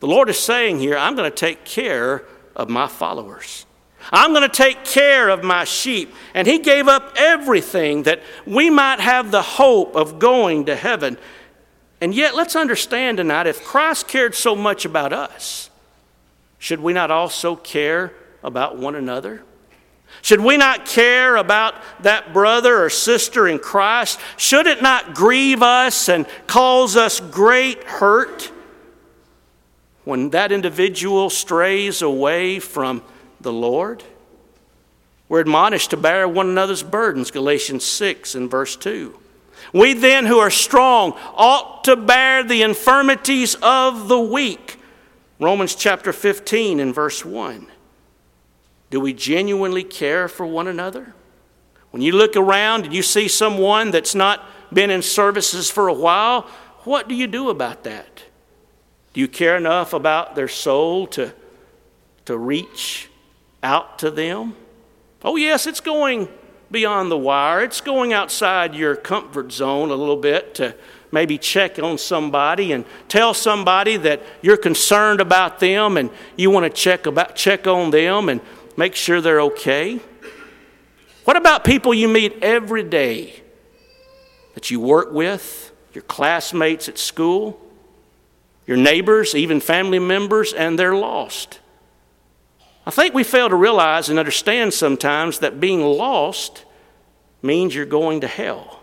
The 0.00 0.08
Lord 0.08 0.28
is 0.28 0.38
saying 0.38 0.80
here, 0.80 0.98
I'm 0.98 1.16
going 1.16 1.30
to 1.30 1.34
take 1.34 1.64
care 1.64 2.26
of 2.54 2.68
my 2.68 2.86
followers. 2.86 3.64
I'm 4.12 4.32
going 4.34 4.42
to 4.42 4.54
take 4.54 4.84
care 4.84 5.30
of 5.30 5.42
my 5.42 5.64
sheep. 5.64 6.12
And 6.34 6.46
he 6.46 6.58
gave 6.58 6.86
up 6.86 7.14
everything 7.16 8.02
that 8.02 8.20
we 8.46 8.68
might 8.68 9.00
have 9.00 9.30
the 9.30 9.40
hope 9.40 9.96
of 9.96 10.18
going 10.18 10.66
to 10.66 10.76
heaven. 10.76 11.16
And 12.04 12.14
yet, 12.14 12.34
let's 12.34 12.54
understand 12.54 13.16
tonight 13.16 13.46
if 13.46 13.64
Christ 13.64 14.08
cared 14.08 14.34
so 14.34 14.54
much 14.54 14.84
about 14.84 15.14
us, 15.14 15.70
should 16.58 16.80
we 16.80 16.92
not 16.92 17.10
also 17.10 17.56
care 17.56 18.12
about 18.42 18.76
one 18.76 18.94
another? 18.94 19.42
Should 20.20 20.40
we 20.40 20.58
not 20.58 20.84
care 20.84 21.36
about 21.36 21.74
that 22.00 22.34
brother 22.34 22.84
or 22.84 22.90
sister 22.90 23.48
in 23.48 23.58
Christ? 23.58 24.20
Should 24.36 24.66
it 24.66 24.82
not 24.82 25.14
grieve 25.14 25.62
us 25.62 26.10
and 26.10 26.26
cause 26.46 26.94
us 26.94 27.20
great 27.20 27.82
hurt 27.84 28.52
when 30.04 30.28
that 30.28 30.52
individual 30.52 31.30
strays 31.30 32.02
away 32.02 32.58
from 32.58 33.02
the 33.40 33.50
Lord? 33.50 34.04
We're 35.30 35.40
admonished 35.40 35.88
to 35.92 35.96
bear 35.96 36.28
one 36.28 36.50
another's 36.50 36.82
burdens, 36.82 37.30
Galatians 37.30 37.82
6 37.82 38.34
and 38.34 38.50
verse 38.50 38.76
2. 38.76 39.20
We 39.74 39.92
then 39.92 40.26
who 40.26 40.38
are 40.38 40.50
strong 40.50 41.14
ought 41.34 41.82
to 41.84 41.96
bear 41.96 42.44
the 42.44 42.62
infirmities 42.62 43.56
of 43.56 44.06
the 44.06 44.20
weak. 44.20 44.78
Romans 45.40 45.74
chapter 45.74 46.12
15 46.12 46.78
and 46.78 46.94
verse 46.94 47.24
1. 47.24 47.66
Do 48.90 49.00
we 49.00 49.12
genuinely 49.12 49.82
care 49.82 50.28
for 50.28 50.46
one 50.46 50.68
another? 50.68 51.12
When 51.90 52.02
you 52.02 52.12
look 52.12 52.36
around 52.36 52.84
and 52.84 52.94
you 52.94 53.02
see 53.02 53.26
someone 53.26 53.90
that's 53.90 54.14
not 54.14 54.44
been 54.72 54.90
in 54.90 55.02
services 55.02 55.72
for 55.72 55.88
a 55.88 55.92
while, 55.92 56.42
what 56.84 57.08
do 57.08 57.16
you 57.16 57.26
do 57.26 57.50
about 57.50 57.82
that? 57.82 58.24
Do 59.12 59.20
you 59.20 59.26
care 59.26 59.56
enough 59.56 59.92
about 59.92 60.36
their 60.36 60.48
soul 60.48 61.08
to, 61.08 61.34
to 62.26 62.38
reach 62.38 63.10
out 63.60 63.98
to 63.98 64.10
them? 64.12 64.54
Oh, 65.24 65.34
yes, 65.34 65.66
it's 65.66 65.80
going 65.80 66.28
beyond 66.70 67.10
the 67.10 67.18
wire. 67.18 67.62
It's 67.62 67.80
going 67.80 68.12
outside 68.12 68.74
your 68.74 68.96
comfort 68.96 69.52
zone 69.52 69.90
a 69.90 69.94
little 69.94 70.16
bit 70.16 70.54
to 70.56 70.74
maybe 71.12 71.38
check 71.38 71.78
on 71.78 71.96
somebody 71.96 72.72
and 72.72 72.84
tell 73.08 73.32
somebody 73.34 73.96
that 73.96 74.20
you're 74.42 74.56
concerned 74.56 75.20
about 75.20 75.60
them 75.60 75.96
and 75.96 76.10
you 76.36 76.50
want 76.50 76.64
to 76.64 76.70
check 76.70 77.06
about 77.06 77.36
check 77.36 77.66
on 77.66 77.90
them 77.90 78.28
and 78.28 78.40
make 78.76 78.94
sure 78.94 79.20
they're 79.20 79.40
okay. 79.40 80.00
What 81.24 81.36
about 81.36 81.64
people 81.64 81.94
you 81.94 82.08
meet 82.08 82.42
every 82.42 82.82
day 82.82 83.40
that 84.54 84.70
you 84.70 84.80
work 84.80 85.12
with, 85.12 85.72
your 85.92 86.02
classmates 86.02 86.88
at 86.88 86.98
school, 86.98 87.60
your 88.66 88.76
neighbors, 88.76 89.34
even 89.34 89.60
family 89.60 89.98
members, 89.98 90.52
and 90.52 90.78
they're 90.78 90.96
lost? 90.96 91.60
I 92.86 92.90
think 92.90 93.14
we 93.14 93.24
fail 93.24 93.48
to 93.48 93.56
realize 93.56 94.08
and 94.08 94.18
understand 94.18 94.74
sometimes 94.74 95.38
that 95.38 95.58
being 95.58 95.80
lost 95.80 96.64
means 97.40 97.74
you're 97.74 97.86
going 97.86 98.20
to 98.20 98.26
hell. 98.26 98.80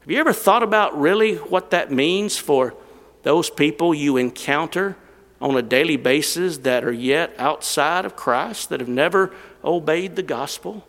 Have 0.00 0.10
you 0.10 0.18
ever 0.18 0.32
thought 0.32 0.62
about 0.62 0.98
really 0.98 1.36
what 1.36 1.70
that 1.70 1.90
means 1.90 2.36
for 2.36 2.74
those 3.22 3.50
people 3.50 3.94
you 3.94 4.16
encounter 4.16 4.96
on 5.40 5.56
a 5.56 5.62
daily 5.62 5.96
basis 5.96 6.58
that 6.58 6.84
are 6.84 6.92
yet 6.92 7.34
outside 7.38 8.04
of 8.04 8.16
Christ, 8.16 8.68
that 8.70 8.80
have 8.80 8.88
never 8.88 9.34
obeyed 9.64 10.16
the 10.16 10.22
gospel? 10.22 10.86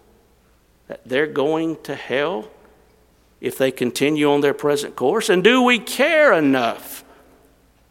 That 0.88 1.02
they're 1.06 1.28
going 1.28 1.82
to 1.84 1.96
hell 1.96 2.50
if 3.42 3.58
they 3.58 3.72
continue 3.72 4.32
on 4.32 4.42
their 4.42 4.54
present 4.54 4.96
course? 4.96 5.30
And 5.30 5.44
do 5.44 5.62
we 5.64 5.80
care 5.80 6.34
enough 6.34 7.04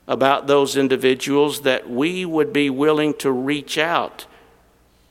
about 0.09 0.47
those 0.47 0.77
individuals 0.77 1.61
that 1.61 1.88
we 1.88 2.25
would 2.25 2.53
be 2.53 2.71
willing 2.71 3.12
to 3.12 3.31
reach 3.31 3.77
out 3.77 4.27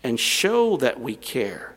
and 0.04 0.20
show 0.20 0.76
that 0.78 1.00
we 1.00 1.16
care. 1.16 1.76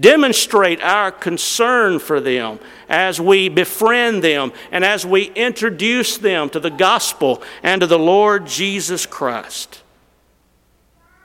Demonstrate 0.00 0.82
our 0.82 1.12
concern 1.12 1.98
for 1.98 2.20
them 2.20 2.58
as 2.88 3.20
we 3.20 3.48
befriend 3.48 4.24
them 4.24 4.52
and 4.70 4.84
as 4.84 5.06
we 5.06 5.26
introduce 5.34 6.18
them 6.18 6.50
to 6.50 6.60
the 6.60 6.70
gospel 6.70 7.42
and 7.62 7.82
to 7.82 7.86
the 7.86 7.98
Lord 7.98 8.46
Jesus 8.46 9.06
Christ. 9.06 9.82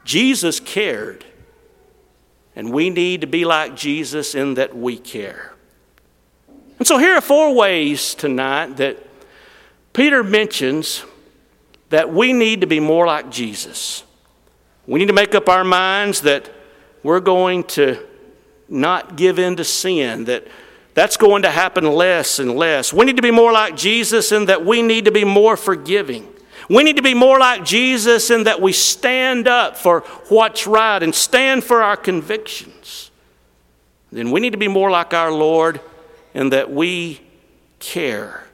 Jesus 0.04 0.60
cared, 0.60 1.26
and 2.56 2.74
we 2.74 2.90
need 2.90 3.22
to 3.22 3.28
be 3.28 3.46
like 3.46 3.76
Jesus 3.76 4.36
in 4.36 4.56
that 4.56 4.76
we 4.76 4.98
care. 4.98 5.54
And 6.80 6.88
so 6.88 6.98
here 6.98 7.16
are 7.16 7.22
four 7.22 7.54
ways 7.54 8.16
tonight 8.16 8.78
that 8.78 8.98
Peter 9.94 10.24
mentions 10.24 11.06
that 11.92 12.12
we 12.12 12.34
need 12.34 12.62
to 12.62 12.68
be 12.68 12.80
more 12.80 13.06
like 13.06 13.30
Jesus. 13.30 14.04
We 14.88 15.00
need 15.00 15.08
to 15.08 15.14
make 15.14 15.36
up 15.36 15.48
our 15.48 15.64
minds 15.64 16.22
that 16.22 16.50
we're 17.04 17.20
going 17.20 17.66
to 17.66 18.06
not 18.68 19.18
give 19.18 19.38
in 19.38 19.58
to 19.58 19.64
sin, 19.64 20.26
that 20.26 20.48
that's 20.94 21.18
going 21.18 21.44
to 21.44 21.52
happen 21.52 21.86
less 21.86 22.40
and 22.40 22.56
less. 22.56 22.92
We 22.94 23.06
need 23.06 23.18
to 23.18 23.22
be 23.22 23.32
more 23.32 23.52
like 23.52 23.76
Jesus 23.76 24.32
in 24.32 24.46
that 24.46 24.66
we 24.66 24.82
need 24.82 25.06
to 25.06 25.12
be 25.12 25.26
more 25.26 25.56
forgiving. 25.56 26.28
We 26.70 26.84
need 26.84 26.96
to 26.96 27.02
be 27.02 27.14
more 27.14 27.40
like 27.40 27.66
Jesus 27.66 28.30
in 28.30 28.46
that 28.46 28.62
we 28.62 28.72
stand 28.72 29.48
up 29.48 29.76
for 29.76 30.02
what's 30.30 30.66
right 30.66 31.02
and 31.04 31.14
stand 31.14 31.64
for 31.64 31.84
our 31.84 31.98
convictions. 31.98 33.12
Then 34.12 34.32
we 34.32 34.40
need 34.40 34.52
to 34.52 34.58
be 34.58 34.68
more 34.70 34.90
like 34.92 35.14
our 35.14 35.32
Lord 35.32 35.82
in 36.34 36.50
that 36.50 36.72
we 36.72 37.22
care 37.80 38.46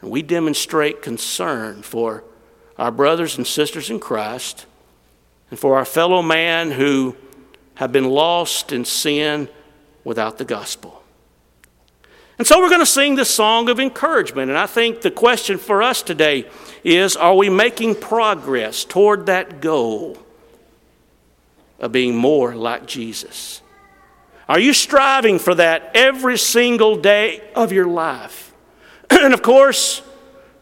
and 0.00 0.10
we 0.10 0.22
demonstrate 0.22 1.02
concern 1.02 1.82
for 1.82 2.24
our 2.78 2.90
brothers 2.90 3.36
and 3.36 3.46
sisters 3.46 3.90
in 3.90 4.00
Christ 4.00 4.66
and 5.50 5.58
for 5.58 5.76
our 5.76 5.84
fellow 5.84 6.22
man 6.22 6.72
who 6.72 7.16
have 7.76 7.92
been 7.92 8.08
lost 8.08 8.72
in 8.72 8.84
sin 8.84 9.48
without 10.04 10.38
the 10.38 10.44
gospel. 10.44 11.02
And 12.38 12.46
so 12.46 12.58
we're 12.58 12.68
going 12.68 12.80
to 12.80 12.86
sing 12.86 13.14
this 13.14 13.30
song 13.30 13.68
of 13.68 13.78
encouragement. 13.78 14.50
And 14.50 14.58
I 14.58 14.66
think 14.66 15.02
the 15.02 15.10
question 15.10 15.56
for 15.56 15.82
us 15.82 16.02
today 16.02 16.46
is 16.82 17.16
are 17.16 17.34
we 17.34 17.48
making 17.48 17.96
progress 17.96 18.84
toward 18.84 19.26
that 19.26 19.60
goal 19.60 20.18
of 21.78 21.92
being 21.92 22.16
more 22.16 22.54
like 22.54 22.86
Jesus? 22.86 23.62
Are 24.48 24.58
you 24.58 24.72
striving 24.72 25.38
for 25.38 25.54
that 25.54 25.92
every 25.94 26.36
single 26.36 26.96
day 26.96 27.40
of 27.54 27.72
your 27.72 27.86
life? 27.86 28.52
and 29.10 29.32
of 29.32 29.42
course, 29.42 30.02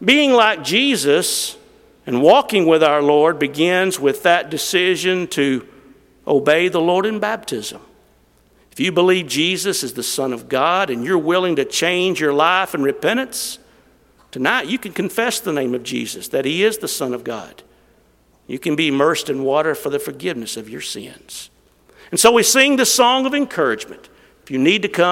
being 0.03 0.31
like 0.31 0.63
Jesus 0.63 1.57
and 2.05 2.21
walking 2.21 2.65
with 2.65 2.83
our 2.83 3.01
Lord 3.01 3.39
begins 3.39 3.99
with 3.99 4.23
that 4.23 4.49
decision 4.49 5.27
to 5.27 5.67
obey 6.27 6.67
the 6.67 6.81
Lord 6.81 7.05
in 7.05 7.19
baptism. 7.19 7.81
If 8.71 8.79
you 8.79 8.91
believe 8.91 9.27
Jesus 9.27 9.83
is 9.83 9.93
the 9.93 10.03
Son 10.03 10.33
of 10.33 10.49
God 10.49 10.89
and 10.89 11.05
you're 11.05 11.17
willing 11.17 11.55
to 11.57 11.65
change 11.65 12.19
your 12.19 12.33
life 12.33 12.73
in 12.73 12.81
repentance, 12.81 13.59
tonight 14.31 14.67
you 14.67 14.79
can 14.79 14.93
confess 14.93 15.39
the 15.39 15.53
name 15.53 15.75
of 15.75 15.83
Jesus, 15.83 16.27
that 16.29 16.45
He 16.45 16.63
is 16.63 16.79
the 16.79 16.87
Son 16.87 17.13
of 17.13 17.23
God. 17.23 17.61
You 18.47 18.59
can 18.59 18.75
be 18.75 18.87
immersed 18.87 19.29
in 19.29 19.43
water 19.43 19.75
for 19.75 19.89
the 19.89 19.99
forgiveness 19.99 20.57
of 20.57 20.69
your 20.69 20.81
sins. 20.81 21.49
And 22.11 22.19
so 22.19 22.31
we 22.31 22.43
sing 22.43 22.75
the 22.75 22.85
song 22.85 23.25
of 23.25 23.33
encouragement. 23.33 24.09
If 24.43 24.51
you 24.51 24.57
need 24.57 24.81
to 24.81 24.89
come, 24.89 25.01